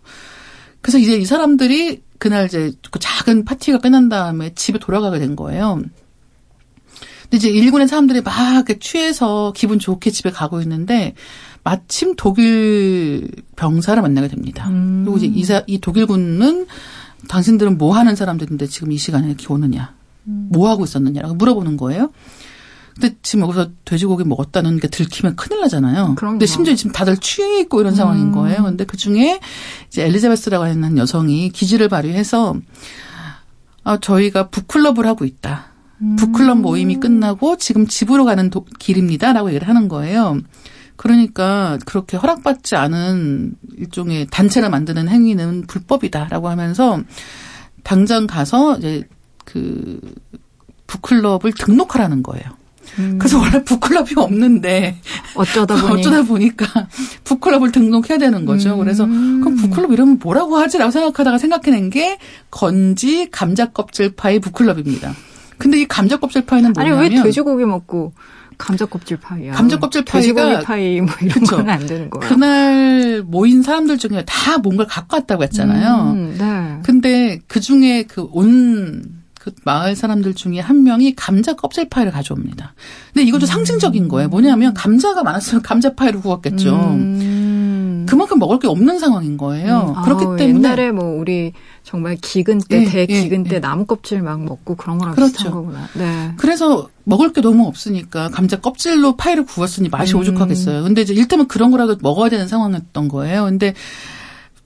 [0.80, 5.82] 그래서 이제 이 사람들이 그날 이제 그 작은 파티가 끝난 다음에 집에 돌아가게 된 거예요.
[7.22, 11.14] 근데 이제 일군의 사람들이 막 이렇게 취해서 기분 좋게 집에 가고 있는데
[11.62, 14.68] 마침 독일 병사를 만나게 됩니다.
[14.68, 15.02] 음.
[15.04, 16.66] 그리고 이제 이사, 이 독일군은
[17.28, 19.94] 당신들은 뭐 하는 사람들인데 지금 이 시간에 이렇게 오느냐?
[20.26, 20.48] 음.
[20.52, 22.10] 뭐 하고 있었느냐라고 물어보는 거예요.
[22.94, 26.16] 근데 지금 여기서 돼지고기 먹었다는 게 들키면 큰일 나잖아요.
[26.16, 26.34] 그럼요.
[26.34, 28.32] 근데 심지어 지금 다들 취해 있고 이런 상황인 음.
[28.32, 28.62] 거예요.
[28.64, 29.40] 근데 그 중에
[29.88, 32.56] 이제 엘리자베스라고 하는 여성이 기지를 발휘해서
[33.84, 35.66] 아, 저희가 북클럽을 하고 있다.
[36.02, 36.16] 음.
[36.16, 40.38] 북클럽 모임이 끝나고 지금 집으로 가는 도- 길입니다라고 얘기를 하는 거예요.
[41.00, 47.00] 그러니까 그렇게 허락받지 않은 일종의 단체를 만드는 행위는 불법이다라고 하면서
[47.82, 49.04] 당장 가서 이제
[49.46, 49.98] 그
[50.86, 52.44] 북클럽을 등록하라는 거예요.
[52.98, 53.16] 음.
[53.18, 55.00] 그래서 원래 북클럽이 없는데
[55.36, 56.66] 어쩌다 보니 어쩌다 보니까
[57.24, 58.76] 북클럽을 등록해야 되는 거죠.
[58.76, 59.40] 그래서 음.
[59.40, 62.18] 그럼 북클럽 이러면 뭐라고 하지라고 생각하다가 생각해낸 게
[62.50, 65.14] 건지 감자 껍질 파이 북클럽입니다.
[65.56, 68.12] 근데 이 감자 껍질 파이는 아니 뭐냐면 왜 돼지고기 먹고
[68.60, 69.52] 감자 껍질 파이야?
[69.52, 71.56] 감자 껍질 파이가- 파이 뭐 이런 그쵸.
[71.56, 72.28] 건안 되는 거야.
[72.28, 76.12] 그날 모인 사람들 중에 다 뭔가를 갖고 왔다고 했잖아요.
[76.14, 76.78] 음, 네.
[76.84, 82.74] 근데 그 중에 그온 그 마을 사람들 중에 한 명이 감자 껍질 파이를 가져옵니다.
[83.14, 83.46] 근데 이것도 음.
[83.46, 84.28] 상징적인 거예요.
[84.28, 86.74] 뭐냐면 감자가 많았으면 감자 파이를 구웠겠죠.
[86.76, 87.39] 음.
[88.20, 89.94] 그만큼 먹을 게 없는 상황인 거예요.
[89.96, 90.02] 음.
[90.02, 91.54] 그렇기 때문에 옛날에 뭐 우리
[91.84, 93.60] 정말 기근 때, 예, 대기근 예, 때 예.
[93.60, 95.32] 나무 껍질 막 먹고 그런 거랑 그렇죠.
[95.32, 95.88] 비슷한 거구나.
[95.94, 96.32] 네.
[96.36, 100.20] 그래서 먹을 게 너무 없으니까 감자 껍질로 파이를 구웠으니 맛이 음.
[100.20, 100.82] 오죽하겠어요.
[100.82, 103.44] 근데 이제 일테면 그런 거라도 먹어야 되는 상황이었던 거예요.
[103.44, 103.72] 근데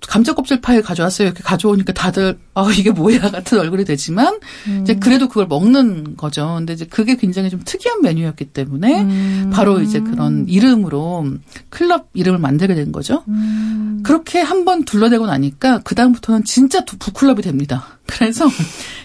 [0.08, 1.28] 감자 껍질 파일 가져왔어요.
[1.28, 4.80] 이렇게 가져오니까 다들 아 이게 뭐야 같은 얼굴이 되지만 음.
[4.82, 6.54] 이제 그래도 그걸 먹는 거죠.
[6.56, 9.50] 근데 이제 그게 굉장히 좀 특이한 메뉴였기 때문에 음.
[9.52, 11.26] 바로 이제 그런 이름으로
[11.70, 13.24] 클럽 이름을 만들게 된 거죠.
[13.28, 14.00] 음.
[14.04, 17.98] 그렇게 한번 둘러대고 나니까 그 다음부터는 진짜 북클럽이 됩니다.
[18.06, 18.48] 그래서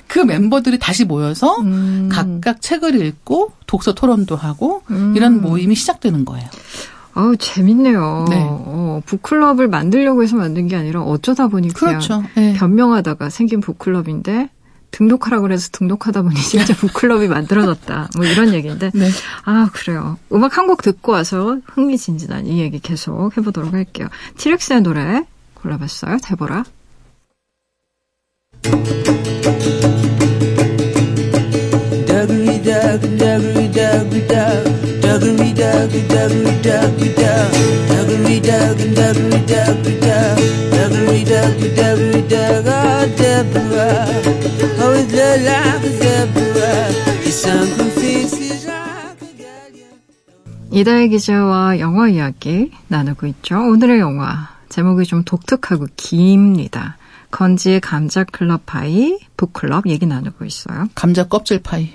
[0.07, 2.09] 그 멤버들이 다시 모여서 음.
[2.12, 4.83] 각각 책을 읽고 독서 토론도 하고
[5.15, 5.41] 이런 음.
[5.41, 6.47] 모임이 시작되는 거예요.
[7.19, 8.25] 아우 재밌네요.
[8.29, 8.38] 네.
[8.49, 12.23] 어, 북클럽을 만들려고 해서 만든 게 아니라 어쩌다 보니 그냥 그렇죠.
[12.36, 12.53] 네.
[12.53, 14.49] 변명하다가 생긴 북클럽인데
[14.91, 18.10] 등록하라고 그래서 등록하다 보니 진짜 북클럽이 만들어졌다.
[18.15, 18.91] 뭐 이런 얘기인데.
[18.93, 19.10] 네.
[19.45, 20.17] 아, 그래요.
[20.32, 24.08] 음악 한 곡 듣고 와서 흥미진진한 이 얘기 계속 해보도록 할게요.
[24.38, 25.23] 티렉스의 노래
[25.55, 26.17] 골라봤어요.
[26.23, 26.63] 대보라.
[35.21, 35.49] Oh Oh
[50.71, 53.58] 이다혜 기자와 영화 이야기 나누고 있죠.
[53.58, 56.97] 오늘의 영화 제목이 좀 독특하고 깁니다.
[57.32, 60.88] 건지의 감자 클럽 파이, 북클럽 얘기 나누고 있어요.
[60.95, 61.89] 감자 껍질 파이.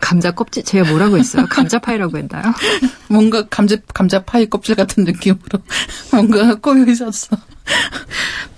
[0.00, 1.46] 감자 껍질 제가 뭐라고 했어요?
[1.48, 2.44] 감자 파이라고 했나요?
[3.08, 5.60] 뭔가 감자 감자 파이 껍질 같은 느낌으로
[6.12, 7.36] 뭔가 꼬여 있었어.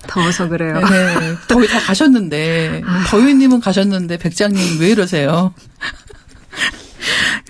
[0.07, 0.75] 더워서 그래요.
[0.75, 3.05] 네, 거의 다 가셨는데 아.
[3.09, 5.53] 더위님은 가셨는데 백장님 왜 이러세요?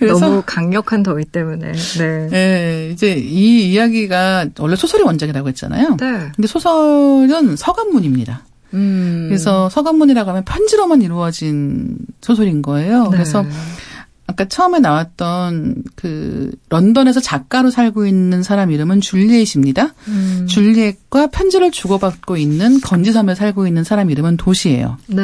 [0.00, 1.72] 너무 강력한 더위 때문에.
[1.72, 2.28] 네.
[2.28, 2.90] 네.
[2.92, 5.96] 이제 이 이야기가 원래 소설이 원작이라고 했잖아요.
[5.98, 6.32] 네.
[6.34, 8.44] 근데 소설은 서간문입니다.
[8.74, 9.26] 음.
[9.28, 13.04] 그래서 서간문이라고 하면 편지로만 이루어진 소설인 거예요.
[13.04, 13.10] 네.
[13.10, 13.44] 그래서
[14.26, 19.94] 아까 처음에 나왔던 그 런던에서 작가로 살고 있는 사람 이름은 줄리엣입니다.
[20.06, 20.46] 음.
[20.48, 24.98] 줄리엣과 편지를 주고받고 있는 건지섬에 살고 있는 사람 이름은 도시예요.
[25.08, 25.22] 네.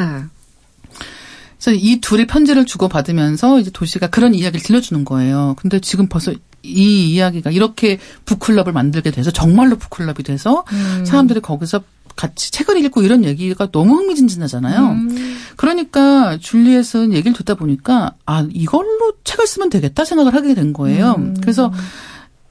[1.57, 5.55] 그래서 이 둘이 편지를 주고받으면서 이제 도시가 그런 이야기를 들려주는 거예요.
[5.57, 6.33] 근데 지금 벌써
[6.63, 11.05] 이 이야기가 이렇게 북클럽을 만들게 돼서 정말로 북클럽이 돼서 음.
[11.05, 11.81] 사람들이 거기서
[12.17, 14.81] 같이 책을 읽고 이런 얘기가 너무 흥미진진하잖아요.
[14.89, 15.37] 음.
[15.55, 21.15] 그러니까 줄리엣은 얘기를 듣다 보니까 아 이걸로 책을 쓰면 되겠다 생각을 하게 된 거예요.
[21.17, 21.35] 음.
[21.39, 21.71] 그래서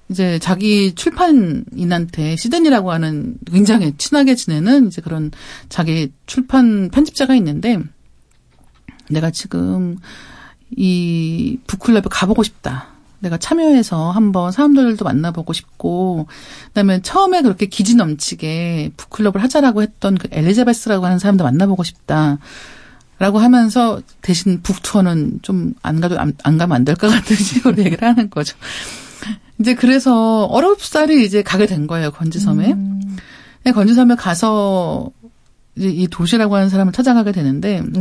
[0.09, 5.33] 이제 자기 출판인한테 시든이라고 하는 굉장히 친하게 지내는 이제 그런
[5.69, 7.79] 자기 출판 편집자가 있는데
[9.11, 9.99] 내가 지금
[10.71, 12.96] 이 북클럽에 가보고 싶다.
[13.27, 16.27] 내가 참여해서 한번 사람들도 만나보고 싶고
[16.69, 22.39] 그다음에 처음에 그렇게 기지 넘치게 북클럽을 하자라고 했던 그 엘리자베스라고 하는 사람도 만나보고 싶다.
[23.19, 27.79] 라고 하면서 대신 북투어는 좀 안 가도 안, 안 가면 안 될 것 같은 식으로
[27.79, 28.57] 얘기를 하는 거죠.
[29.59, 32.73] 이제 그래서 어렵사리 이제 가게 된 거예요 건지섬에.
[32.73, 33.17] 음.
[33.75, 35.11] 건지섬에 가서
[35.77, 38.01] 이제 이 도시라고 하는 사람을 찾아가게 되는데 네.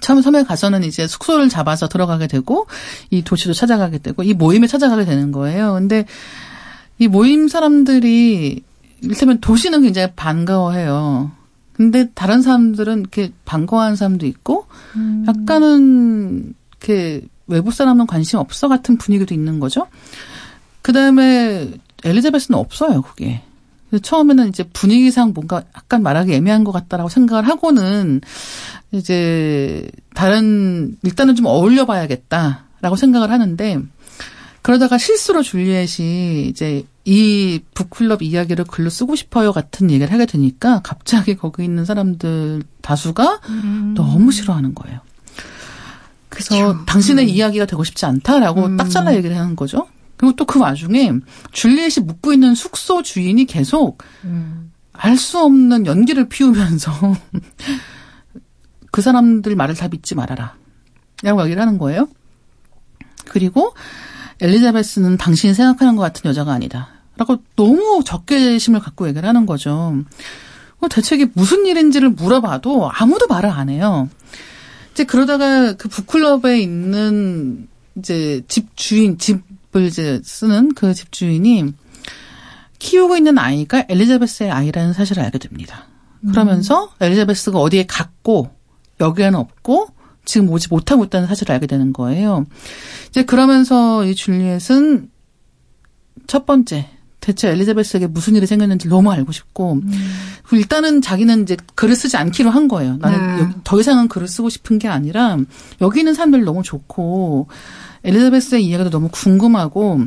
[0.00, 2.66] 처음 섬에 가서는 이제 숙소를 잡아서 들어가게 되고
[3.10, 5.74] 이 도시도 찾아가게 되고 이 모임에 찾아가게 되는 거예요.
[5.74, 6.06] 근데
[6.98, 8.62] 이 모임 사람들이
[9.02, 11.32] 이를테면 도시는 굉장히 반가워해요.
[11.72, 14.66] 근데 다른 사람들은 이렇게 반가워하는 사람도 있고
[14.96, 15.24] 음.
[15.26, 19.88] 약간은 이렇게 외부 사람은 관심 없어 같은 분위기도 있는 거죠.
[20.82, 21.70] 그 다음에
[22.04, 23.42] 엘리자베스는 없어요, 그게.
[24.00, 28.20] 처음에는 이제 분위기상 뭔가 약간 말하기 애매한 것 같다라고 생각을 하고는
[28.92, 33.80] 이제 다른 일단은 좀 어울려 봐야겠다라고 생각을 하는데
[34.60, 41.34] 그러다가 실수로 줄리엣이 이제 이 북클럽 이야기를 글로 쓰고 싶어요 같은 얘기를 하게 되니까 갑자기
[41.34, 43.94] 거기 있는 사람들 다수가 음.
[43.96, 45.00] 너무 싫어하는 거예요.
[46.28, 46.84] 그래서 그쵸.
[46.86, 47.28] 당신의 음.
[47.28, 48.76] 이야기가 되고 싶지 않다라고 음.
[48.76, 49.88] 딱 잘라 얘기를 하는 거죠.
[50.16, 51.12] 그리고 또 그 와중에
[51.50, 54.70] 줄리엣이 묵고 있는 숙소 주인이 계속 음.
[54.92, 56.92] 알수 없는 연기를 피우면서
[58.92, 60.54] 그 사람들 말을 다 믿지 말아라.
[61.24, 62.08] 라고 얘기를 하는 거예요.
[63.28, 63.74] 그리고
[64.40, 66.88] 엘리자베스는 당신이 생각하는 것 같은 여자가 아니다.
[67.16, 69.94] 라고 너무 적개심을 갖고 얘기를 하는 거죠.
[70.90, 74.08] 대체 이게 무슨 일인지를 물어봐도 아무도 말을 안 해요.
[74.92, 81.72] 이제 그러다가 그 북클럽에 있는 이제 집 주인, 집을 이제 쓰는 그 집 주인이
[82.80, 85.86] 키우고 있는 아이가 엘리자베스의 아이라는 사실을 알게 됩니다.
[86.28, 86.88] 그러면서 음.
[87.00, 88.50] 엘리자베스가 어디에 갔고
[89.02, 89.88] 여기에는 없고
[90.24, 92.46] 지금 오지 못하고 있다는 사실을 알게 되는 거예요.
[93.08, 95.10] 이제 그러면서 이 줄리엣은
[96.26, 96.88] 첫 번째
[97.20, 99.92] 대체 엘리자베스에게 무슨 일이 생겼는지 너무 알고 싶고 음.
[100.52, 102.96] 일단은 자기는 이제 글을 쓰지 않기로 한 거예요.
[102.98, 103.56] 나는 네.
[103.64, 105.38] 더 이상은 글을 쓰고 싶은 게 아니라
[105.80, 107.48] 여기 있는 사람들 너무 좋고
[108.04, 110.00] 엘리자베스의 이야기도 너무 궁금하고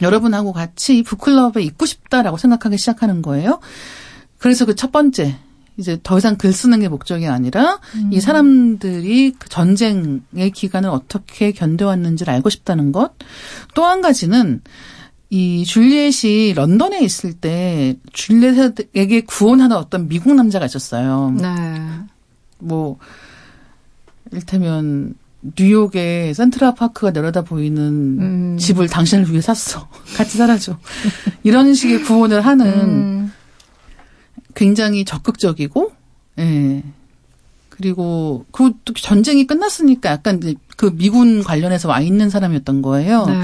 [0.00, 3.60] 여러분하고 같이 북클럽에 있고 싶다라고 생각하기 시작하는 거예요.
[4.38, 5.36] 그래서 그 첫 번째
[5.78, 8.10] 이제 더 이상 글 쓰는 게 목적이 아니라 음.
[8.12, 13.12] 이 사람들이 그 전쟁의 기간을 어떻게 견뎌왔는지를 알고 싶다는 것.
[13.74, 14.60] 또 한 가지는
[15.30, 21.34] 이 줄리엣이 런던에 있을 때 줄리엣에게 구원하는 어떤 미국 남자가 있었어요.
[21.38, 21.46] 네.
[22.58, 22.98] 뭐
[24.32, 25.14] 일테면
[25.56, 28.56] 뉴욕의 센트럴 파크가 내려다 보이는 음.
[28.58, 29.88] 집을 당신을 위해 샀어.
[30.16, 30.76] 같이 살아줘.
[31.44, 33.32] 이런 식의 구원을 하는 음.
[34.58, 35.92] 굉장히 적극적이고,
[36.40, 36.82] 예.
[37.68, 40.40] 그리고 그 전쟁이 끝났으니까 약간
[40.76, 43.26] 그 미군 관련해서 와 있는 사람이었던 거예요.
[43.26, 43.34] 네.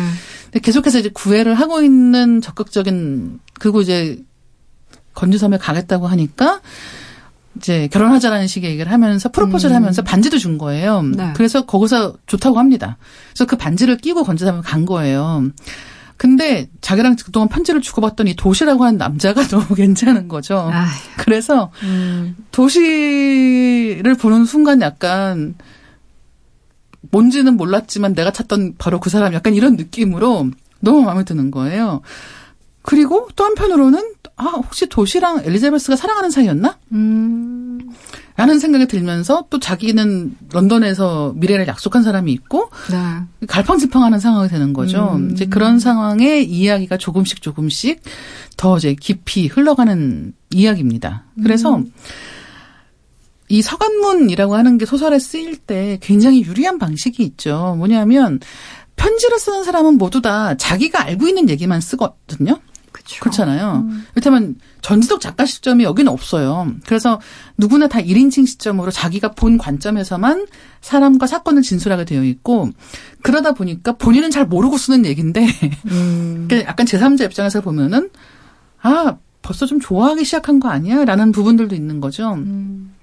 [0.46, 4.20] 근데 계속해서 이제 구애를 하고 있는 적극적인 그리고 이제
[5.14, 6.60] 건주섬에 가겠다고 하니까
[7.56, 9.76] 이제 결혼하자라는 식의 얘기를 하면서 프로포즈를 음.
[9.76, 11.02] 하면서 반지도 준 거예요.
[11.02, 11.32] 네.
[11.36, 12.96] 그래서 거기서 좋다고 합니다.
[13.28, 15.44] 그래서 그 반지를 끼고 건주섬에 간 거예요.
[16.16, 20.70] 근데 자기랑 그동안 편지를 주고받더니 도시라고 하는 남자가 너무 괜찮은 거죠.
[20.72, 20.88] 아휴.
[21.18, 22.36] 그래서 음.
[22.52, 25.54] 도시를 보는 순간 약간
[27.10, 30.50] 뭔지는 몰랐지만 내가 찾던 바로 그 사람 약간 이런 느낌으로
[30.80, 32.00] 너무 마음에 드는 거예요.
[32.82, 36.78] 그리고 또 한편으로는 아 혹시 도시랑 엘리자베스가 사랑하는 사이였나?
[36.92, 37.80] 음.
[38.36, 43.46] 라는 생각이 들면서 또 자기는 런던에서 미래를 약속한 사람이 있고 네.
[43.46, 45.12] 갈팡질팡하는 상황이 되는 거죠.
[45.14, 45.30] 음.
[45.32, 48.02] 이제 그런 상황에 이야기가 조금씩 조금씩
[48.56, 51.24] 더 이제 깊이 흘러가는 이야기입니다.
[51.42, 51.92] 그래서 음.
[53.48, 57.74] 이 서간문이라고 하는 게 소설에 쓰일 때 굉장히 유리한 방식이 있죠.
[57.78, 58.40] 뭐냐면
[58.96, 62.58] 편지를 쓰는 사람은 모두 다 자기가 알고 있는 얘기만 쓰거든요.
[63.04, 63.20] 그렇죠.
[63.20, 63.84] 그렇잖아요.
[63.86, 64.06] 음.
[64.12, 66.72] 이를테면 전지적 작가 시점이 여기는 없어요.
[66.86, 67.20] 그래서
[67.58, 70.46] 누구나 다 1인칭 시점으로 자기가 본 관점에서만
[70.80, 72.70] 사람과 사건을 진술하게 되어 있고
[73.22, 75.46] 그러다 보니까 본인은 잘 모르고 쓰는 얘기인데
[75.86, 76.46] 음.
[76.48, 78.10] 그러니까 약간 제3자 입장에서 보면은
[78.80, 81.04] 아 벌써 좀 좋아하기 시작한 거 아니야?
[81.04, 82.32] 라는 부분들도 있는 거죠.
[82.32, 82.94] 음.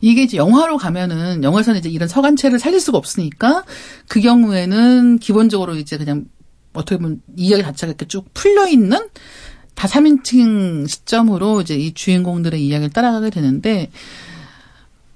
[0.00, 3.64] 이게 이제 영화로 가면은 영화에서는 이제 이런 서간체를 살릴 수가 없으니까
[4.08, 6.24] 그 경우에는 기본적으로 이제 그냥
[6.72, 8.98] 어떻게 보면 이야기 자체가 이렇게 쭉 풀려 있는
[9.74, 13.90] 다 3인칭 시점으로 이제 이 주인공들의 이야기를 따라가게 되는데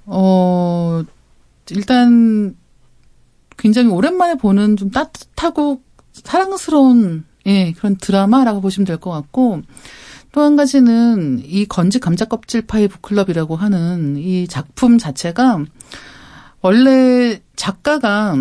[0.07, 1.03] 어
[1.71, 2.57] 일단
[3.57, 9.62] 굉장히 오랜만에 보는 좀 따뜻하고 사랑스러운 예, 그런 드라마라고 보시면 될 것 같고
[10.33, 15.64] 또 한 가지는 이 건지 감자 껍질 파이 북클럽이라고 하는 이 작품 자체가
[16.61, 18.37] 원래 작가가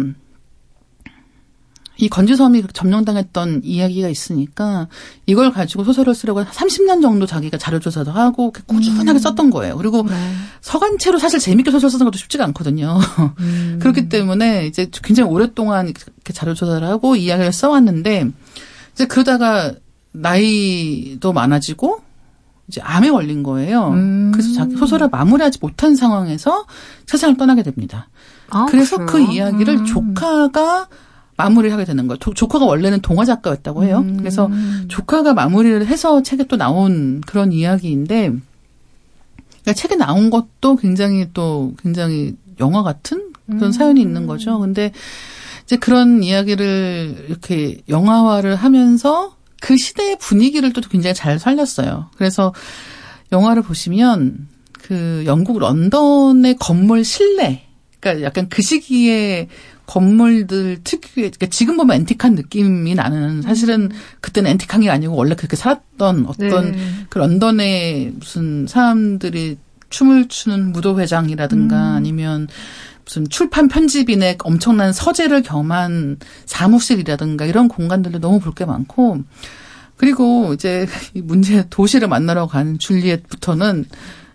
[1.98, 4.88] 이 건지섬이 점령당했던 이야기가 있으니까
[5.26, 9.18] 이걸 가지고 소설을 쓰려고 30년 정도 자기가 자료조사도 하고 꾸준하게 음.
[9.20, 9.78] 썼던 거예요.
[9.78, 10.16] 그리고 네.
[10.62, 13.00] 서간체로 사실 재밌게 소설 쓰는 것도 쉽지가 않거든요.
[13.40, 13.80] 음.
[13.82, 18.30] 그렇기 때문에 이제 굉장히 오랫동안 이렇게 자료조사를 하고 이야기를 써왔는데
[18.94, 19.74] 이제 그러다가
[20.12, 22.02] 나이도 많아지고
[22.68, 23.90] 이제 암에 걸린 거예요.
[23.90, 24.32] 음.
[24.34, 26.66] 그래서 자기 소설을 마무리하지 못한 상황에서
[27.06, 28.10] 세상을 떠나게 됩니다.
[28.50, 29.28] 아, 그래서 그 그래요?
[29.28, 29.86] 그 이야기를 음.
[29.86, 30.88] 조카가
[31.38, 32.18] 마무리를 하게 되는 거예요.
[32.18, 34.04] 조카가 원래는 동화 작가였다고 해요.
[34.06, 34.18] 음.
[34.18, 34.50] 그래서
[34.88, 38.32] 조카가 마무리를 해서 책에 또 나온 그런 이야기인데,
[39.62, 43.72] 그러니까 책에 나온 것도 굉장히 또 굉장히 영화 같은 그런 음.
[43.72, 44.60] 사연이 있는 거죠.
[44.60, 44.92] 근데
[45.64, 52.12] 이제 그런 이야기를 이렇게 영화화를 하면서 그 시대의 분위기를 또 굉장히 잘 살렸어요.
[52.18, 52.54] 그래서
[53.32, 57.66] 영화를 보시면 그 영국 런던의 건물 실내,
[58.06, 59.48] 그러니까 약간 그 시기에
[59.88, 63.90] 건물들 특유의 그러니까 지금 보면 앤틱한 느낌이 나는 사실은
[64.22, 66.78] 그때는 앤틱한 게 아니고 원래 그렇게 살았던 어떤 네.
[67.10, 69.58] 그 런던의 무슨 사람들이
[69.90, 71.96] 춤을 추는 무도 회장이라든가 음.
[71.96, 72.48] 아니면
[73.06, 79.24] 무슨 출판 편집인의 엄청난 서재를 겸한 사무실이라든가 이런 공간들도 너무 볼 게 많고
[79.98, 83.86] 그리고 이제 이 문제 도시를 만나러 가는 줄리엣부터는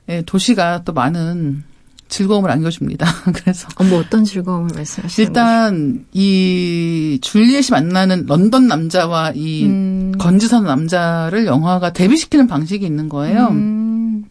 [0.08, 1.64] 예, 도시가 또 많은
[2.10, 3.06] 즐거움을 안겨줍니다.
[3.32, 6.04] 그래서 어, 뭐 어떤 즐거움을 말씀하시는 일단 거죠?
[6.12, 10.12] 이 줄리엣이 만나는 런던 남자와 이 음.
[10.18, 13.48] 건지선 남자를 영화가 데뷔시키는 방식이 있는 거예요.
[13.48, 14.24] 음.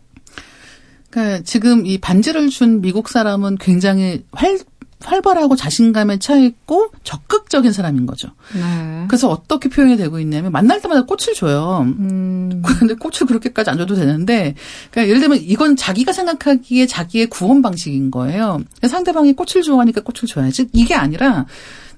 [1.09, 4.59] 그러니까 지금 이 반지를 준 미국 사람은 굉장히 활
[5.03, 8.29] 활발하고 자신감에 차 있고 적극적인 사람인 거죠.
[8.53, 9.05] 네.
[9.07, 11.81] 그래서 어떻게 표현이 되고 있냐면 만날 때마다 꽃을 줘요.
[11.83, 12.61] 음.
[12.65, 14.55] 그런데 꽃을 그렇게까지 안 줘도 되는데,
[14.91, 18.59] 그러니까 예를 들면 이건 자기가 생각하기에 자기의 구원 방식인 거예요.
[18.85, 20.67] 상대방이 꽃을 좋아하니까 꽃을 줘야지.
[20.73, 21.45] 이게 아니라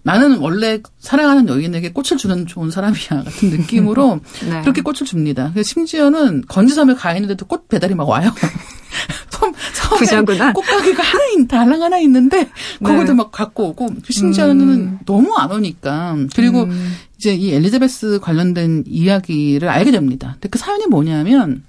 [0.03, 4.61] 나는 원래 사랑하는 여인에게 꽃을 주는 좋은 사람이야 같은 느낌으로 네.
[4.61, 5.53] 그렇게 꽃을 줍니다.
[5.63, 8.31] 심지어는 건지섬에 가 있는데도 꽃 배달이 막 와요.
[9.41, 10.53] 섬, 섬에 부자구나.
[10.53, 12.49] 꽃가게가 하나 있, 달랑 하나 있는데
[12.83, 13.13] 거기도 네.
[13.13, 14.99] 막 갖고 오고 심지어는 음.
[15.05, 16.93] 너무 안 오니까 그리고 음.
[17.17, 20.33] 이제 이 엘리자베스 관련된 이야기를 알게 됩니다.
[20.33, 21.63] 근데 그 사연이 뭐냐면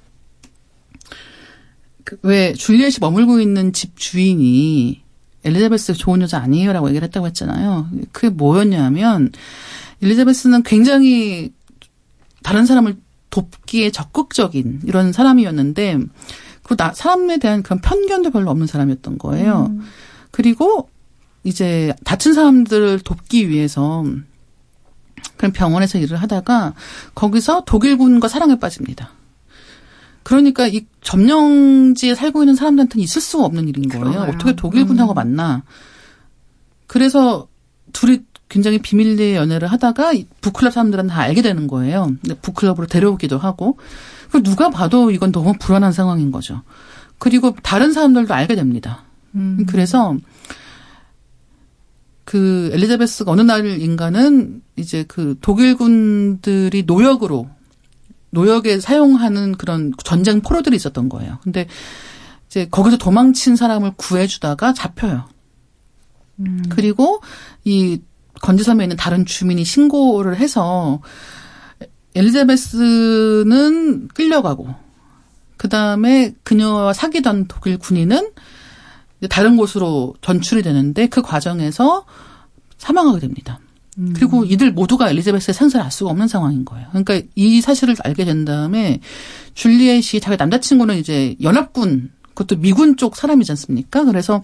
[2.05, 5.03] 그 왜 줄리엣이 머물고 있는 집 주인이
[5.45, 7.89] 엘리자베스 좋은 여자 아니에요라고 얘기를 했다고 했잖아요.
[8.13, 9.31] 그게 뭐였냐면
[10.03, 11.53] 엘리자베스는 굉장히
[12.43, 12.97] 다른 사람을
[13.31, 15.99] 돕기에 적극적인 이런 사람이었는데
[16.63, 19.69] 그 나, 사람에 대한 그런 편견도 별로 없는 사람이었던 거예요.
[19.71, 19.83] 음.
[20.31, 20.89] 그리고
[21.45, 24.05] 이제 다친 사람들을 돕기 위해서
[25.37, 26.75] 그런 병원에서 일을 하다가
[27.15, 29.11] 거기서 독일군과 사랑에 빠집니다.
[30.23, 34.05] 그러니까 이 점령지에 살고 있는 사람들한테는 있을 수가 없는 일인 거예요.
[34.05, 34.33] 그러네요.
[34.33, 35.15] 어떻게 독일군하고 음.
[35.15, 35.65] 만나.
[36.87, 37.49] 그래서
[37.93, 42.13] 둘이 굉장히 비밀리에 연애를 하다가 이 북클럽 사람들은 다 알게 되는 거예요.
[42.43, 43.79] 북클럽으로 데려오기도 하고.
[44.33, 46.63] 그 누가 봐도 이건 너무 불안한 상황인 거죠.
[47.19, 49.05] 그리고 다른 사람들도 알게 됩니다.
[49.35, 49.67] 음.
[49.69, 50.17] 그래서
[52.25, 57.51] 그 엘리자베스가 어느 날인가는 이제 그 독일군들이 노역으로
[58.31, 61.39] 노역에 사용하는 그런 전쟁 포로들이 있었던 거예요.
[61.43, 61.67] 근데
[62.47, 65.29] 이제 거기서 도망친 사람을 구해주다가 잡혀요.
[66.41, 66.63] 음.
[66.71, 67.21] 그리고
[67.65, 68.01] 이
[68.41, 71.03] 건지섬에 있는 다른 주민이 신고를 해서
[72.15, 74.75] 엘리자베스는 끌려가고
[75.57, 78.31] 그 다음에 그녀와 사귀던 독일 군인은
[79.31, 82.05] 다른 곳으로 전출이 되는데 그 과정에서
[82.79, 83.61] 사망하게 됩니다.
[83.99, 84.13] 음.
[84.15, 86.89] 그리고 이들 모두가 엘리자베스의 생사를 알 수가 없는 상황인 거예요.
[86.91, 89.01] 그러니까 이 사실을 알게 된 다음에
[89.55, 94.05] 줄리엣이 자기 남자친구는 이제 연합군 그것도 미군 쪽 사람이지 않습니까?
[94.05, 94.43] 그래서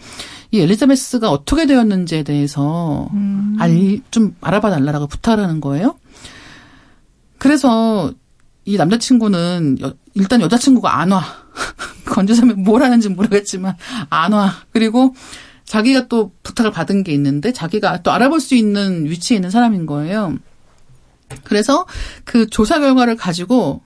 [0.50, 3.56] 이 엘리자베스가 어떻게 되었는지에 대해서 음.
[3.58, 5.96] 알, 좀 알아봐 달라고 부탁을 하는 거예요.
[7.38, 8.12] 그래서
[8.64, 11.24] 이 남자친구는 여- 일단 여자친구가 안 와.
[12.06, 13.76] 건조섬에 뭘 하는지 모르겠지만
[14.10, 14.54] 안 와.
[14.72, 15.14] 그리고
[15.64, 20.34] 자기가 또 부탁을 받은 게 있는데 자기가 또 알아볼 수 있는 위치에 있는 사람인 거예요.
[21.44, 21.86] 그래서
[22.24, 23.82] 그 조사 결과를 가지고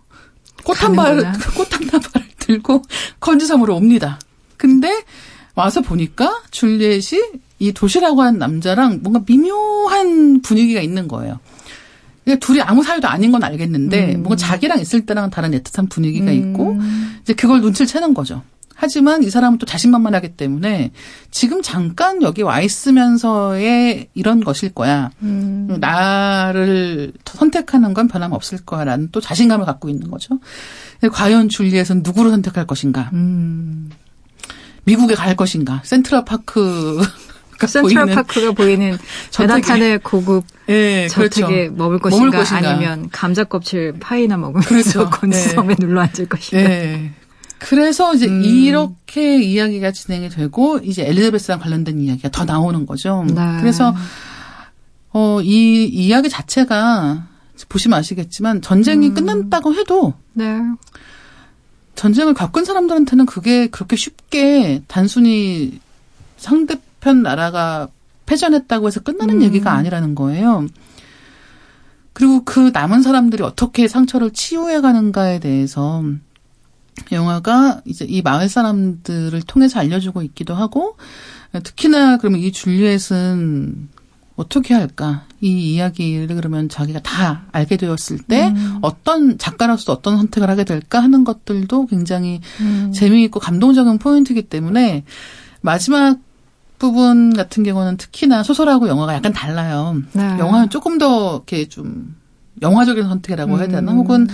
[0.64, 1.32] 꽃한 가는구나.
[1.56, 2.82] 꽃한 발을 들고
[3.20, 4.20] 건지섬으로 옵니다.
[4.56, 5.02] 근데
[5.56, 7.20] 와서 보니까 줄리엣이
[7.58, 11.40] 이 도시라고 하는 남자랑 뭔가 미묘한 분위기가 있는 거예요.
[12.24, 14.22] 그러니까 둘이 아무 사이도 아닌 건 알겠는데 음.
[14.22, 16.36] 뭔가 자기랑 있을 때랑 다른 애틋한 분위기가 음.
[16.36, 16.78] 있고
[17.22, 18.42] 이제 그걸 눈치를 채는 거죠.
[18.74, 20.90] 하지만 이 사람은 또 자신만만하기 때문에
[21.30, 25.10] 지금 잠깐 여기 와 있으면서의 이런 것일 거야.
[25.22, 25.76] 음.
[25.78, 30.40] 나를 선택하는 건 변함없을 거야라는 또 자신감을 갖고 있는 거죠.
[31.12, 33.10] 과연 줄리엣은 누구를 선택할 것인가?
[33.12, 33.90] 음.
[34.84, 35.80] 미국에 갈 것인가?
[35.84, 37.04] 센트럴 파크가
[37.66, 38.98] 센트럴파크가 보이는
[39.30, 39.54] 저택에.
[39.54, 41.74] 맨하탄의 고급 예, 저택에 그렇죠.
[41.76, 42.70] 머물 것인가, 머물 것인가.
[42.70, 45.10] 아니면 감자 껍질 파이나 먹으면서 그렇죠.
[45.10, 46.64] 건지섬에 눌러 앉을 것인가.
[46.64, 47.10] 예.
[47.58, 48.42] 그래서 이제 음.
[48.44, 53.24] 이렇게 이야기가 진행이 되고 이제 엘리자베스랑 관련된 이야기가 더 나오는 거죠.
[53.28, 53.34] 네.
[53.60, 53.94] 그래서
[55.12, 57.28] 어, 이 이야기 자체가
[57.68, 59.14] 보시면 아시겠지만 전쟁이 음.
[59.14, 60.58] 끝났다고 해도 네.
[61.94, 65.80] 전쟁을 겪은 사람들한테는 그게 그렇게 쉽게 단순히
[66.36, 67.88] 상대 편 나라가
[68.24, 69.42] 패전했다고 해서 끝나는 음.
[69.42, 70.66] 얘기가 아니라는 거예요.
[72.12, 76.04] 그리고 그 남은 사람들이 어떻게 상처를 치유해 가는가에 대해서
[77.10, 80.96] 영화가 이제 이 마을 사람들을 통해서 알려주고 있기도 하고
[81.62, 83.88] 특히나 그러면 이 줄리엣은
[84.36, 85.26] 어떻게 할까?
[85.40, 88.78] 이 이야기를 그러면 자기가 다 알게 되었을 때 음.
[88.82, 92.92] 어떤 작가로서 어떤 선택을 하게 될까 하는 것들도 굉장히 음.
[92.94, 95.04] 재미있고 감동적인 포인트이기 때문에
[95.60, 96.18] 마지막
[96.82, 100.02] 부분 같은 경우는 특히나 소설하고 영화가 약간 달라요.
[100.14, 100.22] 네.
[100.40, 102.16] 영화는 조금 더 이렇게 좀
[102.60, 103.92] 영화적인 선택이라고 해야 되나?
[103.92, 103.98] 음.
[103.98, 104.26] 혹은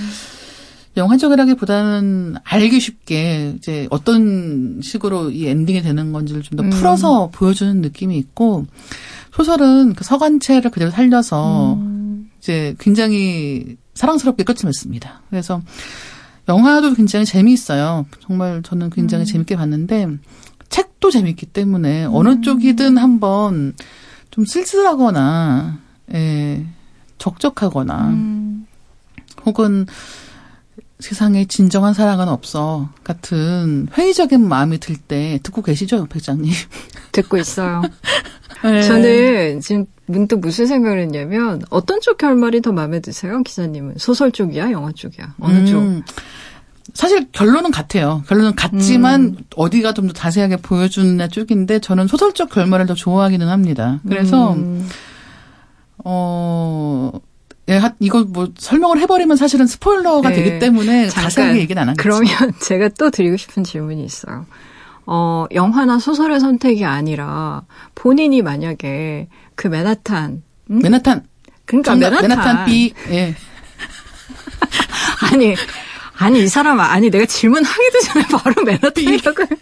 [0.96, 6.70] 영화적이라기보다는 알기 쉽게 이제 어떤 식으로 이 엔딩이 되는 건지를 좀더 음.
[6.70, 8.64] 풀어서 보여주는 느낌이 있고
[9.34, 12.30] 소설은 그 서간체를 그대로 살려서 음.
[12.38, 15.20] 이제 굉장히 사랑스럽게 끝을 맺습니다.
[15.28, 15.60] 그래서
[16.48, 18.06] 영화도 굉장히 재미있어요.
[18.26, 19.26] 정말 저는 굉장히 음.
[19.26, 20.08] 재밌게 봤는데
[20.68, 23.74] 책도 재밌기 때문에 어느 쪽이든 한번
[24.30, 25.78] 좀 쓸쓸하거나
[26.14, 26.64] 예,
[27.18, 28.66] 적적하거나 음.
[29.46, 29.86] 혹은
[31.00, 36.52] 세상에 진정한 사랑은 없어 같은 회의적인 마음이 들 때 듣고 계시죠, 백장님?
[37.12, 37.82] 듣고 있어요.
[38.64, 38.82] 네.
[38.82, 43.94] 저는 지금 문득 무슨 생각을 했냐면 어떤 쪽 결말이 더 마음에 드세요, 기자님은?
[43.98, 45.34] 소설 쪽이야, 영화 쪽이야?
[45.38, 46.14] 어느 음, 쪽?
[46.94, 48.22] 사실 결론은 같아요.
[48.26, 49.36] 결론은 같지만 음.
[49.56, 54.00] 어디가 좀 더 자세하게 보여주는 쪽인데 저는 소설적 결말을 더 좋아하기는 합니다.
[54.08, 54.88] 그래서 음.
[56.04, 57.12] 어
[57.68, 60.36] 예, 이거 뭐 설명을 해버리면 사실은 스포일러가 네.
[60.36, 62.02] 되기 때문에 자세하게 얘기는 안 하겠죠.
[62.02, 64.46] 그러면 제가 또 드리고 싶은 질문이 있어요.
[65.04, 67.62] 어, 영화나 소설의 선택이 아니라
[67.94, 70.78] 본인이 만약에 그 맨하탄 응?
[70.78, 71.24] 맨하탄
[71.64, 73.34] 그러니까 맨하탄, 맨하탄 B 예.
[75.32, 75.54] 아니
[76.18, 79.44] 아니 이 사람 아니 내가 질문하기도 전에 바로 맨하탄이라고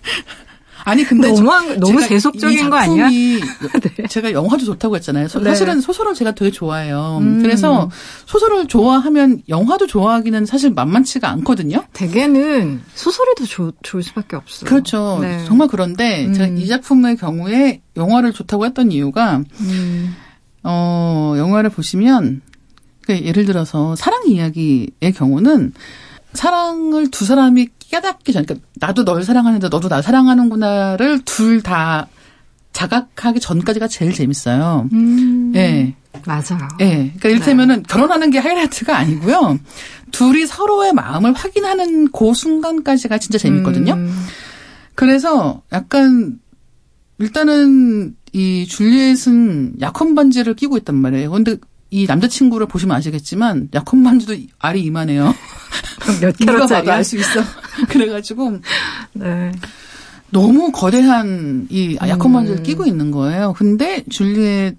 [0.86, 3.09] 아니 근데 너무 너무 세속적인 거 아니야?
[3.11, 4.07] 네.
[4.09, 5.26] 제가 영화도 좋다고 했잖아요.
[5.26, 5.44] 네.
[5.44, 7.18] 사실은 소설을 제가 되게 좋아해요.
[7.20, 7.42] 음.
[7.42, 7.90] 그래서
[8.26, 11.82] 소설을 좋아하면 영화도 좋아하기는 사실 만만치가 않거든요.
[11.92, 14.70] 대개는 소설이 더 좋, 좋을 수밖에 없어요.
[14.70, 15.18] 그렇죠.
[15.20, 15.44] 네.
[15.44, 16.34] 정말 그런데 음.
[16.34, 20.14] 제가 이 작품의 경우에 영화를 좋다고 했던 이유가 음.
[20.62, 22.42] 어 영화를 보시면
[23.02, 25.72] 그 예를 들어서 사랑 이야기의 경우는
[26.37, 32.09] 사랑을 두 사람이 깨닫기 전, 그러니까 나도 널 사랑하는데 너도 나 사랑하는구나를 둘 다
[32.72, 34.89] 자각하기 전까지가 제일 재밌어요.
[34.93, 35.53] 음.
[35.55, 35.59] 예.
[35.59, 35.95] 네.
[36.26, 36.68] 맞아요.
[36.80, 36.84] 예.
[36.84, 36.95] 네.
[37.16, 37.82] 그러니까 이를테면은 네.
[37.89, 39.59] 결혼하는 게 하이라이트가 아니고요.
[40.12, 43.95] 둘이 서로의 마음을 확인하는 그 순간까지가 진짜 재밌거든요.
[43.95, 44.26] 음.
[44.95, 46.39] 그래서 약간
[47.18, 51.30] 일단은 이 줄리엣은 약혼 반지를 끼고 있단 말이에요.
[51.30, 51.57] 근데
[51.91, 55.34] 이 남자친구를 보시면 아시겠지만 약혼 반지도 알이 이만해요.
[56.20, 57.40] 몇 캐럿짜리 알수 있어.
[57.88, 58.59] 그래가지고
[59.14, 59.52] 네.
[60.30, 62.62] 너무 거대한 이 약혼 반지를 음.
[62.62, 63.54] 끼고 있는 거예요.
[63.57, 64.74] 근데 줄리엣이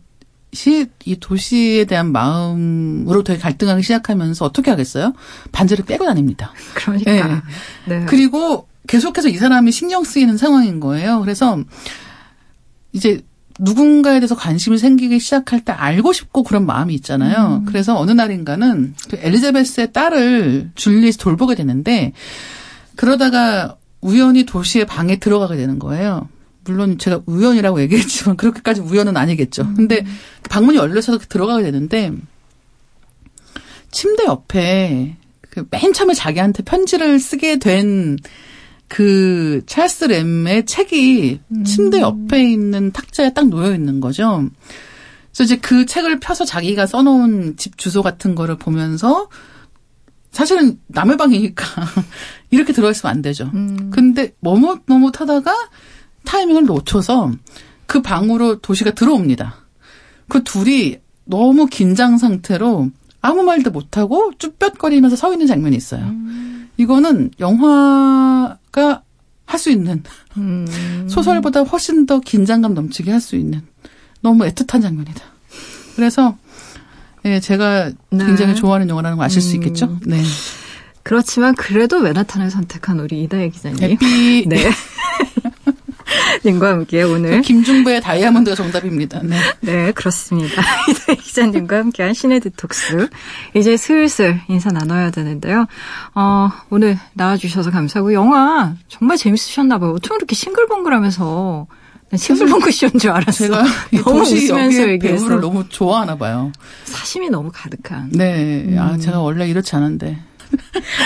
[1.05, 5.13] 이 도시에 대한 마음으로 되게 갈등하기 시작하면서 어떻게 하겠어요?
[5.51, 6.53] 반지를 빼고 다닙니다.
[6.73, 7.11] 그러니까.
[7.85, 7.99] 네.
[7.99, 8.05] 네.
[8.07, 11.19] 그리고 계속해서 이 사람이 신경 쓰이는 상황인 거예요.
[11.21, 11.59] 그래서
[12.93, 13.21] 이제
[13.59, 17.61] 누군가에 대해서 관심이 생기기 시작할 때 알고 싶고 그런 마음이 있잖아요.
[17.61, 17.65] 음.
[17.65, 22.13] 그래서 어느 날인가는 그 엘리자베스의 딸을 줄리에서 돌보게 되는데
[22.95, 26.29] 그러다가 우연히 도시의 방에 들어가게 되는 거예요.
[26.65, 29.63] 물론 제가 우연이라고 얘기했지만 그렇게까지 우연은 아니겠죠.
[29.63, 29.75] 음.
[29.75, 30.05] 근데
[30.49, 32.11] 방문이 열려서 들어가게 되는데
[33.91, 35.15] 침대 옆에
[35.49, 38.17] 그 맨 처음에 자기한테 편지를 쓰게 된
[38.87, 41.63] 그 찰스 램의 책이 음.
[41.63, 44.47] 침대 옆에 있는 탁자에 딱 놓여 있는 거죠.
[45.31, 49.29] 그래서 이제 그 책을 펴서 자기가 써놓은 집 주소 같은 거를 보면서
[50.31, 51.65] 사실은 남의 방이니까
[52.51, 53.51] 이렇게 들어있으면 안 되죠.
[53.53, 53.89] 음.
[53.91, 55.53] 근데 머뭇머뭇하다가
[56.25, 57.31] 타이밍을 놓쳐서
[57.85, 59.55] 그 방으로 도시가 들어옵니다.
[60.27, 62.89] 그 둘이 너무 긴장 상태로
[63.21, 66.03] 아무 말도 못하고 쭈뼛거리면서 서 있는 장면이 있어요.
[66.03, 66.56] 음.
[66.77, 69.01] 이거는 영화가
[69.45, 70.03] 할 수 있는
[70.37, 71.07] 음.
[71.09, 73.61] 소설보다 훨씬 더 긴장감 넘치게 할 수 있는
[74.21, 75.21] 너무 애틋한 장면이다.
[75.95, 76.37] 그래서
[77.25, 78.25] 예, 제가 네.
[78.25, 79.41] 굉장히 좋아하는 영화라는 걸 아실 음.
[79.41, 79.99] 수 있겠죠?
[80.05, 80.21] 네.
[81.03, 83.81] 그렇지만 그래도 메나탄을 선택한 우리 이다혜 기자님.
[83.81, 84.45] 해피.
[84.47, 84.57] 네.
[86.45, 89.21] 님과 함께 오늘 김중배의 다이아몬드가 정답입니다.
[89.23, 90.61] 네, 네 그렇습니다.
[90.89, 93.09] 이대 기자님과 함께한 시네 디톡스
[93.55, 95.65] 이제 슬슬 인사 나눠야 되는데요.
[96.15, 99.91] 어, 오늘 나와주셔서 감사하고 영화 정말 재밌으셨나 봐요.
[99.91, 101.67] 어떻게 그렇게 싱글벙글하면서
[102.15, 103.45] 싱글벙글 쇼인 줄 알았어.
[103.45, 103.63] 제가
[104.03, 106.51] 너무 웃으면서 얘기해서 배우를 너무 좋아하나 봐요.
[106.85, 108.11] 사심이 너무 가득한.
[108.11, 108.93] 네, 아, 음.
[108.93, 110.17] 아 제가 원래 이렇지 않은데.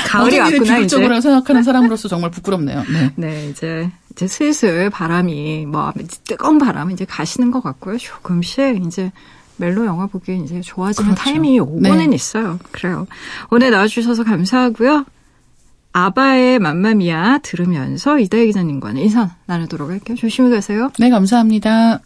[0.06, 0.88] 가을이 왔구나 이제.
[0.88, 2.84] 적으로 생각하는 사람으로서 정말 부끄럽네요.
[2.92, 3.12] 네.
[3.16, 5.92] 네, 이제 이제 슬슬 바람이 뭐
[6.26, 7.98] 뜨거운 바람 이제 가시는 것 같고요.
[7.98, 9.12] 조금씩 이제
[9.58, 11.24] 멜로 영화 보기 이제 좋아지는 그렇죠.
[11.24, 12.16] 타이밍이 오고는 네.
[12.16, 12.60] 있어요.
[12.72, 13.08] 그래요.
[13.50, 15.06] 오늘 나와주셔서 감사하고요.
[15.94, 20.16] 아바의 맘마미아 들으면서 이다혜 기자님과는 인사 나누도록 할게요.
[20.16, 20.90] 조심히 가세요.
[21.00, 22.00] 네, 감사합니다.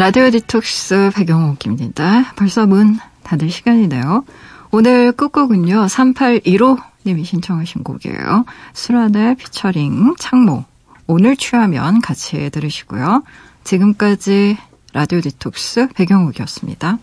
[0.00, 2.32] 라디오 디톡스 배경옥입니다.
[2.34, 4.24] 벌써 문 닫을 시간이네요.
[4.70, 5.84] 오늘 끝곡은요.
[5.84, 8.46] 3815님이 신청하신 곡이에요.
[8.72, 10.64] 수란의 피처링 창모.
[11.06, 13.24] 오늘 취하면 같이 들으시고요.
[13.64, 14.56] 지금까지
[14.94, 16.96] 라디오 디톡스 배경옥이었습니다.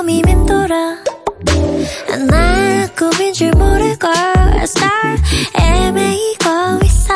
[0.00, 0.96] 꿈이 맴돌아.
[2.26, 4.08] 나 꿈인 줄 모르고
[4.62, 5.18] star
[5.54, 7.12] 애매이고 있어.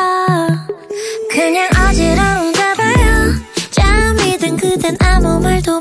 [1.31, 3.33] 그냥 어지러운가 봐요.
[3.71, 5.79] 잠이 든 그댄 아무 말도